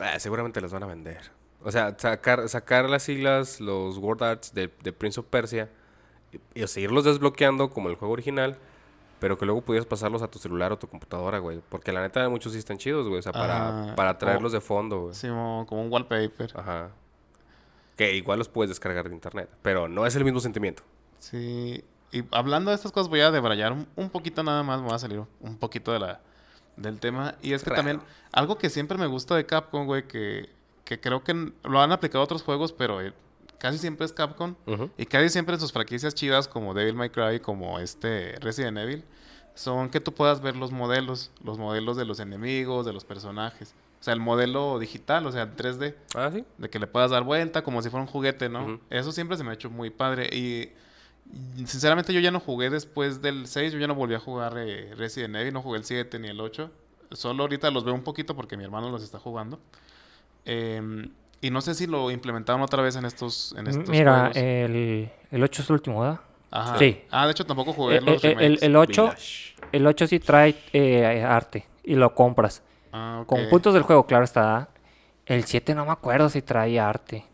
[0.01, 1.31] Ah, seguramente las van a vender.
[1.63, 5.71] O sea, sacar, sacar las siglas, los Word Arts de, de Prince of Persia
[6.55, 8.59] y seguirlos desbloqueando como el juego original,
[9.23, 11.63] pero que luego pudieras pasarlos a tu celular o tu computadora, güey.
[11.69, 13.21] Porque la neta, muchos sí están chidos, güey.
[13.21, 15.15] O sea, para, Ah, para traerlos de fondo, güey.
[15.15, 16.51] Sí, como un wallpaper.
[16.57, 16.91] Ajá.
[17.97, 20.83] Que igual los puedes descargar de internet, pero no es el mismo sentimiento.
[21.21, 24.97] Sí, y hablando de estas cosas voy a debrayar un, poquito nada más, me va
[24.97, 26.21] a salir un poquito de la,
[26.77, 27.37] del tema.
[27.43, 27.79] Y es que Raro.
[27.79, 28.01] también,
[28.33, 30.51] algo que siempre me gusta de Capcom, güey, que,
[30.85, 33.13] que creo que lo han aplicado a otros juegos, pero eh,
[33.63, 34.57] casi siempre es Capcom.
[34.99, 39.05] Y casi siempre en sus franquicias chidas como Devil May Cry, como este Resident Evil,
[39.55, 43.73] son que tú puedas ver los modelos, los modelos de los enemigos, de los personajes.
[44.01, 45.95] O sea, el modelo digital, o sea, en 3D.
[46.17, 46.45] Ah, sí.
[46.59, 48.81] De que le puedas dar vuelta como si fuera un juguete, ¿no?
[48.91, 50.29] Eso siempre se me ha hecho muy padre.
[50.33, 50.73] Y,
[51.65, 54.93] sinceramente yo ya no jugué después del 6, yo ya no volví a jugar eh,
[54.97, 56.69] Resident Evil, no jugué el 7 ni el 8.
[57.13, 59.61] Solo ahorita los veo un poquito porque mi hermano los está jugando.
[60.45, 61.13] Em,
[61.43, 64.37] y no sé si lo implementaron otra vez en estos, en estos Mira, juegos.
[64.39, 66.21] el, el 8 es el último, ¿verdad?
[66.51, 66.79] Ajá.
[66.79, 67.03] sí.
[67.11, 69.55] Ah, de hecho tampoco jugué El, los el- el- el 8, Village.
[69.73, 72.63] el 8 sí trae eh, arte y lo compras.
[72.93, 73.25] Ah.
[73.27, 74.69] Con puntos del juego, claro está.
[75.27, 77.25] El 7 no me acuerdo si trae arte.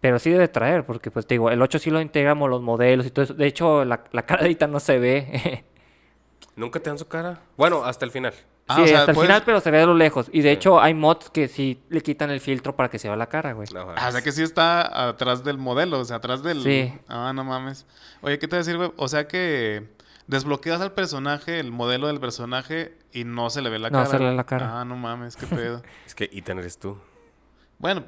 [0.00, 3.06] Pero sí debe traer, porque pues te digo, el 8 sí lo integramos los modelos
[3.06, 3.34] y todo eso.
[3.34, 5.64] De hecho, la, la caradita no se ve.
[6.56, 7.40] ¿Nunca te dan su cara?
[7.56, 8.32] Bueno, hasta el final.
[8.68, 10.28] Ah, sí, o sea, hasta el puedes- final, pero se ve de lo lejos.
[10.32, 10.54] Y de Sí.
[10.54, 13.52] hecho, hay mods que sí le quitan el filtro para que se vea la cara,
[13.52, 13.68] güey.
[13.72, 16.62] No, Ah, o sea que sí está atrás del modelo, o sea, atrás del...
[16.62, 16.92] Sí.
[17.08, 17.86] Ah, no mames.
[18.22, 18.90] Oye, ¿qué te voy a decir, güey?
[18.96, 19.88] O sea que
[20.26, 24.10] desbloqueas al personaje, el modelo del personaje, y no se le ve la No cara.
[24.10, 24.80] se le ve la cara.
[24.80, 25.82] Ah, no mames, qué pedo.
[26.04, 26.98] Es que Ethan eres tú.
[27.78, 28.02] bueno,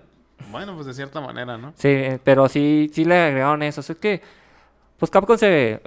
[0.50, 1.72] bueno, pues de cierta manera, ¿no?
[1.76, 3.80] Sí, eh, pero sí, sí le agregaron eso.
[3.80, 4.22] O sea, es que,
[4.98, 5.80] pues Capcom se,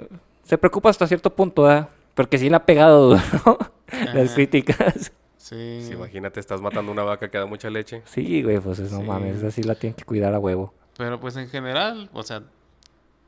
[0.44, 1.86] se preocupa hasta cierto punto, ¿eh?
[2.14, 3.58] Porque sí le ha pegado duro
[4.14, 5.12] las críticas.
[5.36, 5.80] Sí.
[5.86, 8.02] Sí, imagínate, estás matando una vaca que da mucha leche.
[8.06, 9.04] Sí, güey, pues no Sí.
[9.06, 10.72] mames, así la tienen que cuidar a huevo.
[10.96, 12.42] Pero pues en general, o sea,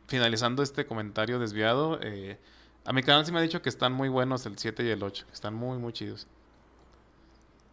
[0.07, 2.39] finalizando este comentario desviado, eh,
[2.85, 5.03] a mi canal sí me ha dicho que están muy buenos el 7 y el
[5.03, 6.27] 8, que están muy, muy chidos.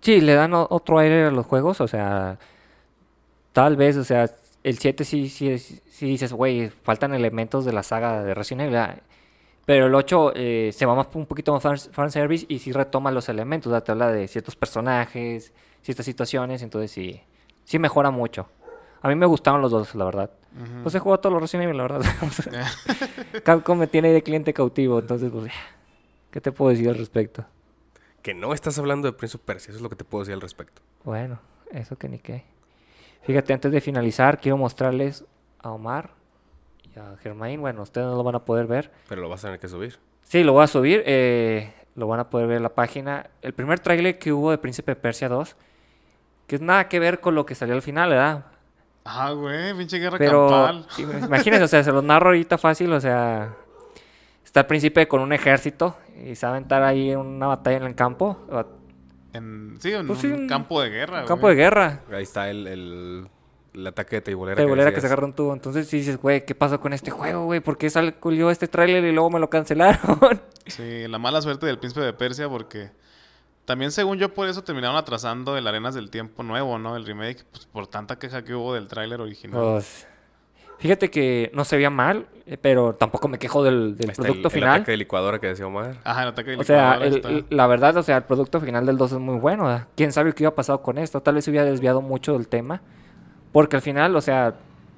[0.01, 2.39] Sí, le dan otro aire a los juegos, o sea,
[3.53, 4.29] tal vez, o sea,
[4.63, 8.61] el 7 sí, sí, es- sí dices, güey, faltan elementos de la saga de Resident
[8.61, 9.01] Evil, ¿verdad?
[9.71, 13.09] Pero el 8 eh, se va más un poquito más fan, fanservice y sí retoma
[13.09, 17.21] los elementos, te habla de ciertos personajes, ciertas situaciones, entonces sí,
[17.63, 18.49] sí mejora mucho.
[19.01, 20.29] A mí me gustaron los dos, la verdad.
[20.61, 20.83] Ujú.
[20.83, 22.01] Pues he jugado todos los Resident Evil, la verdad.
[23.45, 25.49] Capcom me tiene de cliente cautivo, entonces, pues,
[26.31, 27.45] ¿qué te puedo decir al respecto?
[28.21, 30.33] Que no estás hablando de Prince of Persia, eso es lo que te puedo decir
[30.33, 30.81] al respecto.
[31.05, 31.39] Bueno,
[31.71, 32.43] eso que ni qué.
[33.21, 35.23] Fíjate, antes de finalizar, quiero mostrarles
[35.59, 36.09] a Omar
[36.95, 37.59] y a Germain.
[37.61, 38.91] Bueno, ustedes no lo van a poder ver.
[39.07, 39.97] Pero lo vas a tener que subir.
[40.23, 41.03] Sí, lo voy a subir.
[41.05, 43.29] eh, lo van a poder ver en la página.
[43.41, 45.55] El primer tráiler que hubo de Príncipe de Persia 2.
[46.47, 48.45] Que es nada que ver con lo que salió al final, ¿verdad?
[49.03, 50.85] Ah, güey, pinche guerra Pero campal.
[51.23, 53.55] imagínense, o sea, se los narro ahorita fácil, o sea,
[54.45, 57.77] está el príncipe con un ejército y se va a aventar ahí en una batalla
[57.77, 58.37] en el campo,
[59.33, 62.01] En, sí, en Pues un sí, un campo de guerra, un campo de guerra.
[62.11, 63.27] Ahí está el, el,
[63.73, 64.61] el ataque de teibolera.
[64.61, 65.53] de bolera que se agarra un tubo.
[65.53, 67.59] Entonces sí dices, güey, ¿qué pasó con este juego, güey?
[67.59, 70.19] ¿Por qué salió este tráiler y luego me lo cancelaron?
[70.67, 72.91] Sí, la mala suerte del príncipe de Persia porque
[73.65, 76.95] también según yo por eso terminaron atrasando el Arenas del Tiempo nuevo, ¿no?
[76.95, 79.59] El remake, pues por tanta queja que hubo del tráiler original.
[79.59, 80.07] Pues,
[80.77, 84.45] fíjate que no se veía mal, eh, pero tampoco me quejo del, del producto el,
[84.45, 84.69] el final.
[84.75, 85.97] ataque de licuadora que decía Omar.
[86.03, 88.23] Ajá, el ataque de O sea, licuadora el- está- el- la verdad, o sea, el
[88.23, 89.85] producto final del 2 es muy bueno.
[89.95, 91.21] ¿Quién sabe qué hubiera pasado con esto?
[91.21, 92.81] Tal vez se hubiera desviado mucho del tema.
[93.51, 94.55] Porque al final, o sea,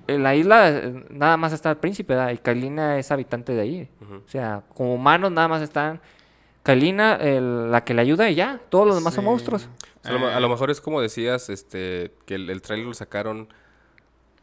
[0.08, 2.32] en la isla eh, nada más está el príncipe, ¿verdad?
[2.32, 3.89] Y Kailina es habitante de ahí.
[4.26, 5.99] O sea, como humanos nada más están
[6.62, 8.60] Kailina, el- la que le ayuda y ya.
[8.70, 9.68] Todos los demás son monstruos.
[10.01, 12.62] O sea, a, lo, a Eh, lo mejor es como decías, este, que el, el
[12.62, 13.47] trailer lo sacaron,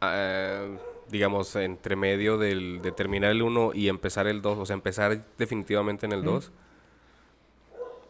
[0.01, 0.65] ah,
[1.09, 5.23] digamos, entre medio del, de terminar el 1 y empezar el 2, o sea, empezar
[5.37, 6.51] definitivamente en el 2.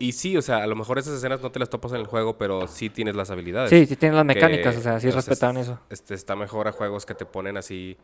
[0.02, 2.08] Y sí, o sea, a lo mejor esas escenas no te las topas en el
[2.08, 3.70] juego, pero sí tienes las habilidades.
[3.70, 5.80] Sí, sí tienen las Que, mecánicas, o sea, sí es- eso.
[5.90, 7.98] Este, está mejor a juegos que te ponen así.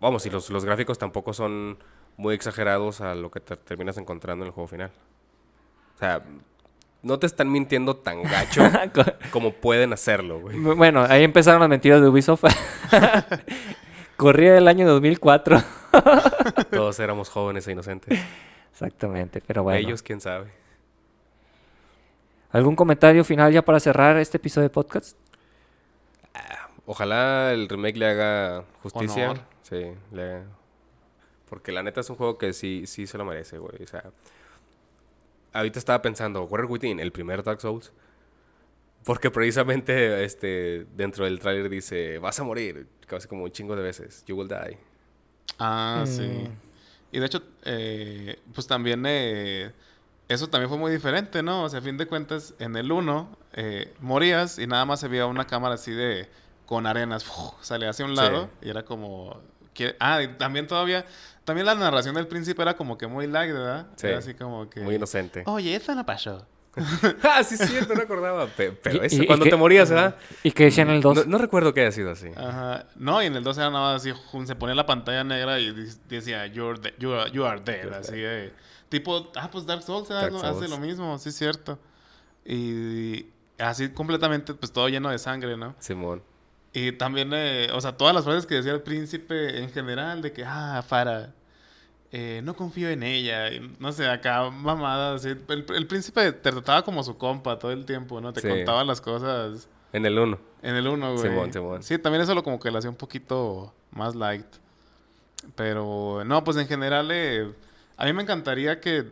[0.00, 1.78] Vamos, y los, los gráficos tampoco son
[2.18, 4.90] muy exagerados a lo que te terminas encontrando en el juego final.
[5.96, 6.22] O sea,
[7.02, 8.62] no te están mintiendo tan gacho
[9.30, 10.58] como pueden hacerlo, güey.
[10.58, 12.44] Bueno, ahí empezaron las mentiras de Ubisoft.
[14.16, 15.62] Corría el año 2004.
[16.70, 18.18] Todos éramos jóvenes e inocentes.
[18.72, 19.78] Exactamente, pero bueno.
[19.78, 20.59] Ellos, quién sabe.
[22.52, 25.16] ¿Algún comentario final ya para cerrar este episodio de podcast?
[26.86, 29.30] Ojalá el remake le haga justicia.
[29.30, 29.42] Honor.
[29.62, 30.42] Sí, le
[31.48, 33.82] Porque la neta es un juego que sí, sí se lo merece, güey.
[33.82, 34.04] O sea,
[35.52, 37.92] ahorita estaba pensando, Warrior Within, el primer Dark Souls.
[39.04, 43.82] Porque precisamente este, dentro del tráiler dice, vas a morir, casi como un chingo de
[43.82, 44.24] veces.
[44.26, 44.76] You will die.
[45.58, 46.06] Ah, Mm.
[46.06, 46.48] sí.
[47.12, 49.72] Y de hecho, eh, pues también eh,
[50.32, 51.64] eso también fue muy diferente, ¿no?
[51.64, 55.08] O sea, a fin de cuentas, en el 1 eh, morías y nada más se
[55.08, 56.28] veía una cámara así de
[56.66, 57.54] con arenas, ¡fuf!
[57.62, 58.16] salía hacia un Sí.
[58.16, 59.40] lado y era como...
[59.74, 61.04] que- Ah, y también todavía,
[61.44, 63.86] también la narración del príncipe era como que muy light, ¿verdad?
[63.96, 64.06] Sí.
[64.06, 64.80] Era así como que...
[64.80, 65.42] Muy inocente.
[65.46, 66.46] Oye, eso no pasó.
[67.24, 68.46] ah, sí, sí, no recordaba.
[68.46, 70.14] Pe- Pero eso, y- y cuando que- te morías, ¿verdad?
[70.44, 71.16] ¿Y qué decían en el 2?
[71.16, 72.28] No, no recuerdo que haya sido así.
[72.36, 72.86] Ajá.
[72.94, 74.12] No, y en el 2 era nada más así,
[74.46, 75.72] se ponía la pantalla negra y
[76.08, 78.52] decía, You're de- you, are, you are dead, así de...
[78.90, 80.70] Tipo, ah, pues Dark Souls Dark no, hace Souls.
[80.70, 81.78] lo mismo, sí es cierto.
[82.44, 83.26] Y
[83.58, 85.74] así completamente, pues todo lleno de sangre, ¿no?
[85.78, 86.22] Simón.
[86.72, 90.32] Y también, eh, o sea, todas las frases que decía el príncipe en general, de
[90.32, 91.32] que, ah, Farah,
[92.12, 95.36] eh, no confío en ella, y no sé, acá mamadas, así.
[95.48, 98.32] El, el príncipe te trataba como su compa todo el tiempo, ¿no?
[98.32, 98.48] Te Sí.
[98.48, 99.68] contaba las cosas...
[99.92, 100.38] En el 1.
[100.62, 101.28] En el 1, güey.
[101.28, 101.82] Simón, Simón.
[101.82, 104.46] Sí, también eso lo como que lo hacía un poquito más light.
[105.56, 107.50] Pero no, pues en general eh,
[108.00, 109.06] a mí me encantaría que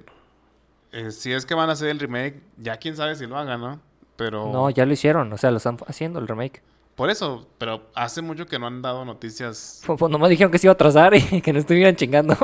[0.92, 3.60] eh, si es que van a hacer el remake, ya quién sabe si lo hagan,
[3.60, 3.80] ¿no?
[4.16, 6.62] Pero No, ya lo hicieron, o sea, lo están haciendo el remake.
[6.96, 10.58] por eso, pero hace mucho que no han dado noticias, Pues, pues nomás dijeron que
[10.58, 12.36] se iba a atrasar y que no estuvieran chingando.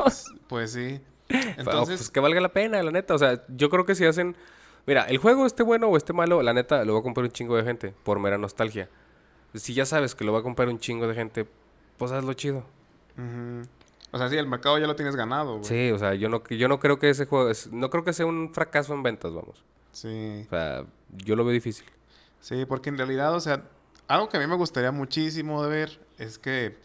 [0.47, 1.01] pues sí.
[1.27, 3.15] Entonces, Entonces, pues que valga la pena, la neta.
[3.15, 4.35] O sea, yo creo que si hacen.
[4.85, 7.31] Mira, el juego esté bueno o esté malo, la neta lo va a comprar un
[7.31, 8.87] chingo de gente por mera nostalgia.
[9.55, 11.47] Si ya sabes que lo va a comprar un chingo de gente,
[11.97, 12.63] pues hazlo chido.
[13.17, 13.67] ujú.
[14.15, 15.65] O sea, sí, el mercado ya lo tienes ganado, güey.
[15.65, 17.49] Sí, o sea, yo no, yo no creo que ese juego.
[17.49, 19.63] es- no creo que sea un fracaso en ventas, vamos.
[19.91, 20.43] Sí.
[20.47, 20.85] O sea,
[21.17, 21.85] yo lo veo difícil.
[22.39, 23.63] Sí, porque en realidad, o sea,
[24.07, 26.77] algo que a mí me gustaría muchísimo de ver es que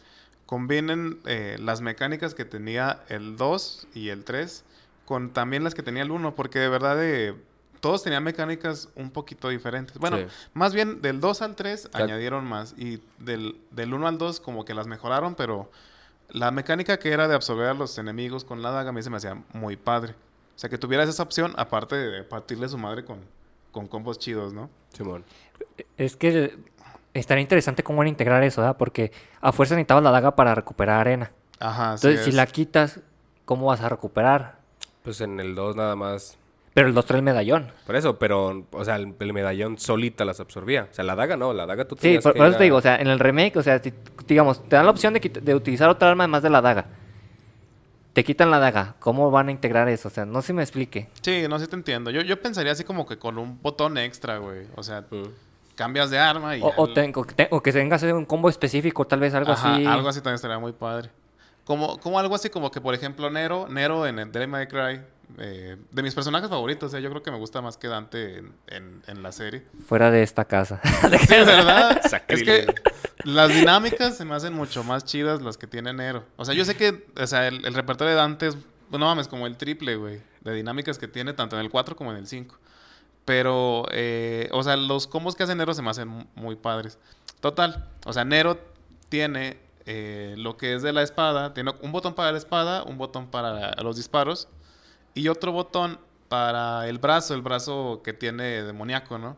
[0.46, 4.64] combinen eh, las mecánicas que tenía el 2 y el 3
[5.04, 7.34] con también las que tenía el 1, porque de verdad eh,
[7.80, 9.98] todos tenían mecánicas un poquito diferentes.
[9.98, 10.24] Bueno, Sí.
[10.54, 14.40] más bien del 2 al 3 sea- añadieron más y del, del 1 al 2
[14.40, 15.70] como que las mejoraron, pero
[16.32, 19.10] la mecánica que era de absorber a los enemigos con la daga a mí se
[19.10, 20.14] me hacía muy padre.
[20.54, 23.20] O sea, que tuvieras esa opción aparte de partirle su madre con,
[23.72, 24.68] con combos chidos, ¿no?
[24.92, 25.24] Simón.
[25.96, 26.58] Es que
[27.14, 28.76] estaría interesante cómo van a integrar eso, ¿verdad?
[28.76, 31.32] Porque a fuerza necesitabas la daga para recuperar arena.
[31.58, 32.36] Ajá, así Entonces, si es.
[32.36, 33.00] la quitas,
[33.44, 34.58] ¿cómo vas a recuperar?
[35.02, 36.36] Pues en el 2 nada más.
[36.80, 37.70] Pero el 2 trae el medallón.
[37.86, 40.88] Por eso, pero, o sea, el, el medallón solita las absorbía.
[40.90, 42.64] O sea, la daga no, la daga tú Sí, tenías por, que por eso te
[42.64, 43.92] digo, o sea, en el remake, o sea, si,
[44.26, 46.86] digamos, te dan la opción de, utilizar otra arma además de la daga.
[48.12, 48.94] Te quitan la daga.
[48.98, 50.08] ¿Cómo van a integrar eso?
[50.08, 51.08] O sea, no sé si me explique.
[51.20, 52.10] Sí, no sé te entiendo.
[52.10, 54.66] Yo, yo pensaría así como que con un botón extra, güey.
[54.74, 55.24] O sea, Mm.
[55.76, 56.62] cambias de arma y...
[56.62, 59.06] O, o ya- ten- o que te- o que tenga que hacer un combo específico,
[59.06, 59.86] tal vez algo Ajá, así.
[59.86, 61.10] algo así también estaría muy padre.
[61.64, 65.00] Como, como algo así como que, por ejemplo, Nero, Nero en el Devil May Cry,
[65.38, 68.52] eh, de mis personajes favoritos, eh, yo creo que me gusta más que Dante en,
[68.68, 69.64] en- en la serie.
[69.86, 70.80] Fuera de esta casa.
[71.10, 71.92] Sí, ¿verdad?
[71.98, 72.72] es que Sacrilego.
[73.24, 76.24] las dinámicas se me hacen mucho más chidas las que tiene Nero.
[76.36, 78.56] O sea, yo sé que, o sea, el, el repertorio de Dante es,
[78.90, 82.10] no mames, como el triple, güey, de dinámicas que tiene tanto en el 4 como
[82.12, 82.58] en el 5.
[83.24, 86.98] Pero, eh, o sea, los combos que hace Nero se me hacen mu- muy padres.
[87.40, 88.58] Total, o sea, Nero
[89.08, 92.98] tiene eh, lo que es de la espada, tiene un botón para la espada, un
[92.98, 94.48] botón para los disparos
[95.14, 95.98] y otro botón
[96.28, 99.36] para el brazo, el brazo que tiene demoníaco, ¿no?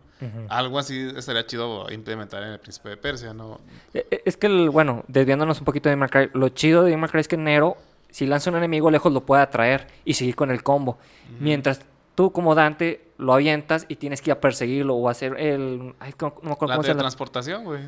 [0.50, 3.60] Algo así estaría chido implementar en el Príncipe de Persia, ¿no?
[3.92, 6.96] Eh, eh, Es que, el- bueno, desviándonos un poquito de May Cry, lo chido de
[6.96, 7.76] May Cry es que Nero,
[8.10, 10.98] si lanza un enemigo lejos, lo puede atraer y seguir con el combo.
[11.40, 11.80] Mientras
[12.14, 15.94] tú, como Dante, lo avientas y tienes que ir a perseguirlo o hacer el...
[15.98, 16.82] Ay, no, no La cómo llama.
[16.82, 17.80] teletransportación, güey.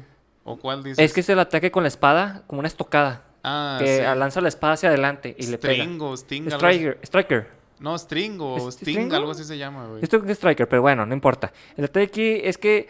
[0.45, 0.99] ¿O cuál dices?
[0.99, 3.23] Es que es el ataque con la espada, como una estocada.
[3.45, 4.03] Ah, que sí.
[4.19, 5.75] lanza la espada hacia adelante y le pega.
[5.85, 6.43] String o Sting.
[6.45, 6.57] algo así.
[6.79, 7.64] Striker, Striker.
[7.81, 9.13] No, String o ¿Es- Sting, String?
[9.15, 10.03] algo así se llama, güey.
[10.03, 11.53] Esto es Striker, pero bueno, no importa.
[11.77, 12.89] El detalle aquí es que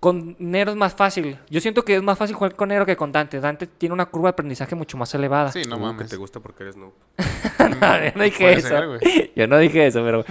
[0.00, 1.38] con Nero es más fácil.
[1.48, 3.38] Yo siento que es más fácil jugar con Nero que con Dante.
[3.40, 5.52] Dante tiene una curva de aprendizaje mucho más elevada.
[5.52, 6.10] Sí, no Uh, que mames.
[6.10, 6.92] te gusta porque eres noob.
[7.80, 8.68] no, yo no dije eso.
[8.68, 10.24] ser, yo no dije eso, pero...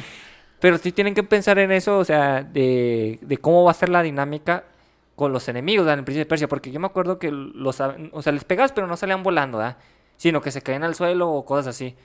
[0.60, 3.90] Pero sí tienen que pensar en eso, o sea, de, de cómo va a ser
[3.90, 4.66] la dinámica
[5.16, 6.48] con los enemigos en el Príncipe de Persia.
[6.48, 7.80] Porque yo me acuerdo que los...
[8.12, 9.78] O sea, les pegabas, pero no salían volando, ¿verdad?
[10.18, 11.96] Sino que se caían al suelo o cosas así.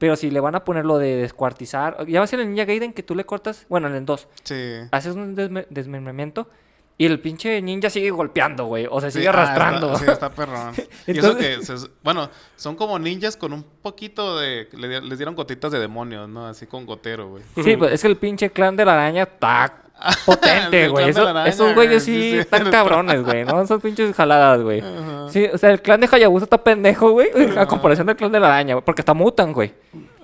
[0.00, 2.92] Pero si le van a poner lo de descuartizar, ya ves en el Ninja Gaiden
[2.92, 4.54] que tú le cortas, bueno, en el 2, Sí.
[4.90, 6.48] haces un desme- desmembramiento
[6.96, 8.86] y el pinche ninja sigue golpeando, güey.
[8.90, 9.92] O Sí, sigue ah, arrastrando.
[9.92, 10.72] está- sí, está perrón.
[11.06, 14.68] y eso Entonces- que, se- bueno, son como ninjas con un poquito de...
[14.72, 16.46] le les dieron gotitas de demonios, ¿no?
[16.46, 17.42] Así con gotero, güey.
[17.62, 19.79] Sí, pues es que el pinche clan de la araña está
[20.26, 21.08] potente, güey.
[21.10, 23.66] Eso- esos güeyes güey, sí sí, están cabrones, güey, ¿no?
[23.66, 24.80] Son pinches jaladas, güey.
[24.80, 25.28] Ajá.
[25.30, 28.40] Sí, o sea, el clan de Hayabusa está pendejo, güey, a comparación del clan de
[28.40, 29.72] la araña, güey, porque hasta mutan, güey.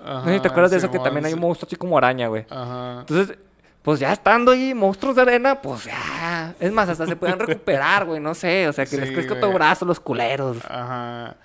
[0.04, 2.28] No sé si te acuerdas de eso, que también hay un monstruo así como araña,
[2.28, 2.46] güey.
[2.48, 3.00] Ajá.
[3.00, 3.36] Entonces,
[3.82, 6.54] pues ya estando ahí, monstruos de arena, pues ya.
[6.60, 8.68] Es más, hasta se pueden recuperar, güey, no sé.
[8.68, 10.58] O sea, que les crezca todo brazo, los culeros.
[10.68, 11.36] Ajá.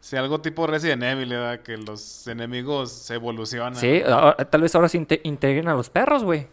[0.00, 1.60] Sí, algo tipo Resident Evil, ¿verdad?
[1.60, 3.74] Que los enemigos se evolucionan.
[3.74, 6.46] Sí, ahora- tal vez ahora se inte- integren a los perros, güey.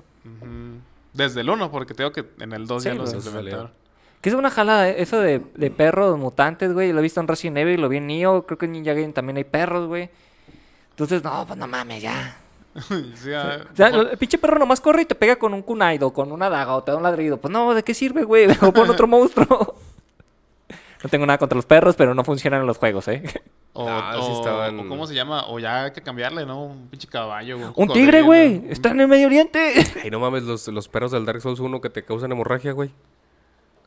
[1.13, 3.71] Desde el 1, porque tengo que en el 2 Sí, ya los pues, implementaron.
[4.21, 6.93] Que es una jalada, eh, eso de, de perros mutantes, güey.
[6.93, 8.45] Lo he visto en Resident Evil, lo vi en Nioh.
[8.45, 10.09] Creo que en Ninja Gaiden también hay perros, güey.
[10.91, 12.37] Entonces, no, pues no mames, ya.
[12.89, 16.11] Sí, O sea, mejor- el pinche perro nomás corre y te pega con un kunaido,
[16.11, 17.37] con una daga o te da un ladrido.
[17.37, 18.47] Pues no, ¿de qué sirve, güey?
[18.61, 19.75] O pon otro monstruo.
[21.03, 23.21] No tengo nada contra los perros, pero no funcionan en los juegos, ¿eh?
[23.73, 25.45] o, Ah, sí o- estaban- o ¿Cómo se llama?
[25.47, 26.63] O ya hay que cambiarle, ¿no?
[26.63, 27.73] Un pinche caballo.
[27.75, 28.59] Un tigre, güey.
[28.59, 29.73] un- Está en el Medio Oriente.
[30.03, 32.91] Ay, no mames, los, los perros del Dark Souls 1 que te causan hemorragia, güey.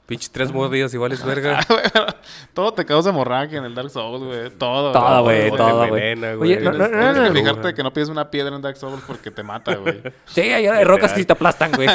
[0.06, 1.58] Pinche tres mordidas y vales verga.
[2.54, 4.50] Todo te causa hemorragia en el Dark Souls, güey.
[4.50, 4.92] Todo.
[4.92, 6.12] Todo, güey, todo, güey.
[6.12, 7.34] Oye, no, no, Tienes- no, Tienes no, que no.
[7.34, 10.00] fijarte que no pides una piedra en Dark Souls porque te mata, güey.
[10.26, 11.88] Sí, hay, hay rocas que sí te aplastan, güey.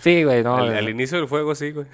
[0.00, 0.56] Sí, güey, no.
[0.56, 0.78] al, no.
[0.78, 1.86] al inicio del juego, sí, güey.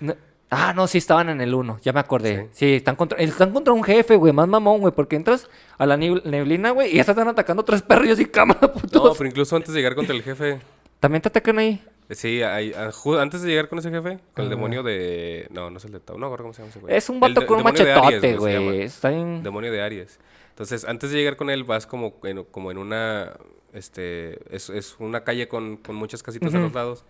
[0.00, 0.14] No-
[0.50, 2.48] Ah, no, sí estaban en el 1, ya me acordé.
[2.52, 5.96] Sí, están, contra, están contra un jefe, güey, más mamón, güey, porque entras a la
[5.96, 9.18] neblina, güey, y ya están atacando tres perros y cámara, No, putos.
[9.18, 10.60] pero incluso antes de llegar contra el jefe.
[11.00, 11.82] También te atacan ahí.
[12.10, 12.90] Sí, hay- ah,
[13.20, 14.54] antes de llegar con ese jefe, con el Ah.
[14.54, 15.48] demonio de.
[15.50, 16.16] No, no es el de Tau.
[16.16, 16.94] No, ahora cómo se llama ese güey.
[16.96, 18.82] Es un vato con un machetote, güey.
[18.82, 19.42] Está bien...
[19.42, 20.20] Demonio de Aries.
[20.50, 23.32] Entonces, antes de llegar con él, vas como en, como en una.
[23.72, 24.38] Este.
[24.54, 26.66] Es, es una calle con, con muchas casitas a Ujú.
[26.66, 27.04] los lados.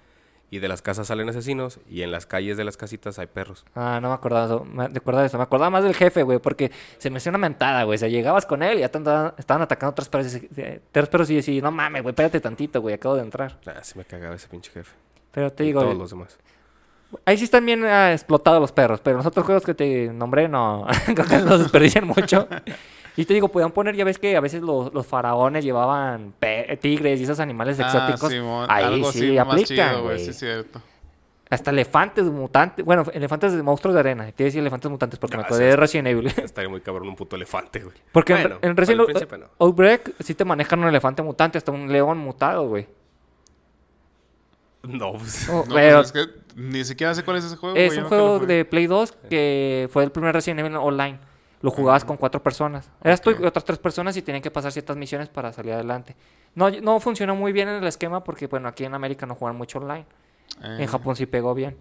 [0.48, 1.80] Y de las casas salen asesinos.
[1.90, 3.64] Y en las calles de las casitas hay perros.
[3.74, 5.36] Ah, no me acordaba, de eso, me acordaba de eso.
[5.38, 7.96] Me acordaba más del jefe, güey, porque se me hacía una mentada, güey.
[7.96, 10.34] O sea, llegabas con él y ya te andaban- estaban atacando tres perros.
[10.36, 10.48] y-
[10.92, 13.58] Tres perros y decís, no mames, güey, espérate tantito, güey, acabo de entrar.
[13.66, 14.92] Ah, sí me cagaba ese pinche jefe.
[15.32, 16.38] Pero te Y digo, todos los demás.
[17.24, 20.48] ahí sí están bien ah, explotados los perros, pero los otros juegos que te nombré
[20.48, 22.46] no, creo que los desperdician mucho.
[23.16, 26.78] Y te digo, podían poner, ya ves que a veces los, los faraones llevaban pe-
[26.80, 28.24] tigres y esos animales exóticos.
[28.24, 30.18] Ah, Simón, ahí algo sí así más aplican, chido.
[30.18, 30.82] Sí, es cierto.
[31.48, 34.24] Hasta elefantes mutantes, bueno, elefantes de monstruos de arena.
[34.32, 36.26] Quiero decir elefantes mutantes porque me Ah, acordé de es- Resident Evil.
[36.36, 37.96] Estaría muy cabrón un puto elefante, güey.
[38.12, 39.46] Porque en- Bueno, en, Resident Evil no.
[39.60, 42.86] Outbreak sí te manejan un elefante mutante, hasta un león mutado, güey.
[44.82, 45.48] No, pues.
[45.48, 47.76] No, pero pues es que ni siquiera sé cuál es ese juego.
[47.76, 51.18] es un juego de Play 2 que fue el primer Resident Evil online.
[51.66, 52.88] Lo jugabas con cuatro personas.
[53.02, 56.14] Eras tú y otras tres personas y tenían que pasar ciertas misiones para salir adelante.
[56.54, 59.56] No, no funcionó muy bien en el esquema porque, bueno, aquí en América no juegan
[59.56, 60.06] mucho online.
[60.62, 61.76] Eh, En Japón sí pegó bien.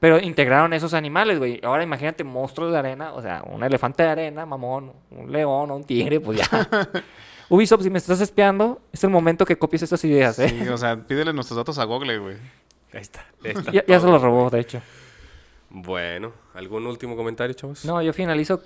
[0.00, 1.58] Pero integraron esos animales, güey.
[1.64, 5.76] Ahora imagínate monstruos de arena, o sea, un elefante de arena, mamón, un león o
[5.76, 6.68] un tigre, pues ya.
[7.48, 10.50] Ubisoft, si me estás espiando, es el momento que copies estas ideas, ¿eh?
[10.50, 12.36] Sí, o sea, pídele nuestros datos a Google, güey.
[12.92, 13.24] Ahí está.
[13.42, 14.12] ahí está Ya, ya se todo.
[14.12, 14.82] lo robó, de hecho.
[15.70, 17.84] Bueno, ¿algún último comentario, chavos?
[17.86, 18.60] No, yo finalizo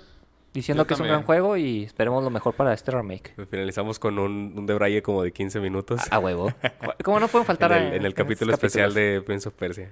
[0.53, 3.33] diciendo Yo que es un gran juego y esperemos lo mejor para este remake.
[3.35, 6.01] Pues Finalizamos con un, un debraye como de 15 minutos.
[6.11, 6.51] A huevo.
[7.03, 9.13] ¿Cómo no pueden faltar en a- el, en el capítulo especial capítulos?
[9.15, 9.91] de Prince of Persia.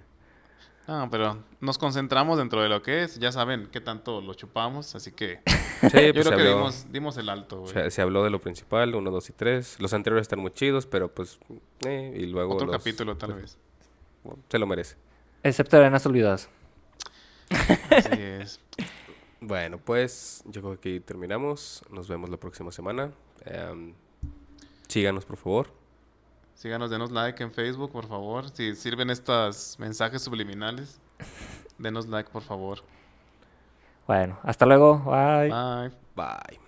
[0.88, 3.18] Ah, pero nos concentramos dentro de lo que es.
[3.20, 5.52] Ya saben qué tanto lo chupamos, así que Sí,
[5.82, 7.74] yo pues se creo que dimos, dimos el alto, güey.
[7.74, 9.80] se, se habló de lo principal, 1, 2 y 3.
[9.82, 11.40] Los anteriores están muy chidos, pero pues...
[11.88, 13.58] eh, y luego Otro los- capítulo, tal vez.
[14.50, 14.96] Se lo merece.
[15.44, 16.50] Excepto Arenas Olvidadas.
[17.90, 18.60] Así es.
[19.48, 21.84] Bueno, pues yo creo que aquí terminamos.
[21.92, 23.12] Nos vemos la próxima semana.
[23.46, 23.94] Em,
[24.88, 25.68] síganos, por favor.
[26.56, 28.50] Síganos, denos like en Facebook, por favor.
[28.50, 31.00] Si sirven estos mensajes subliminales,
[31.78, 32.80] denos like, por favor.
[34.08, 34.98] Bueno, hasta luego.
[35.00, 35.50] Bye.
[35.50, 35.92] Bye.
[36.16, 36.65] Bye.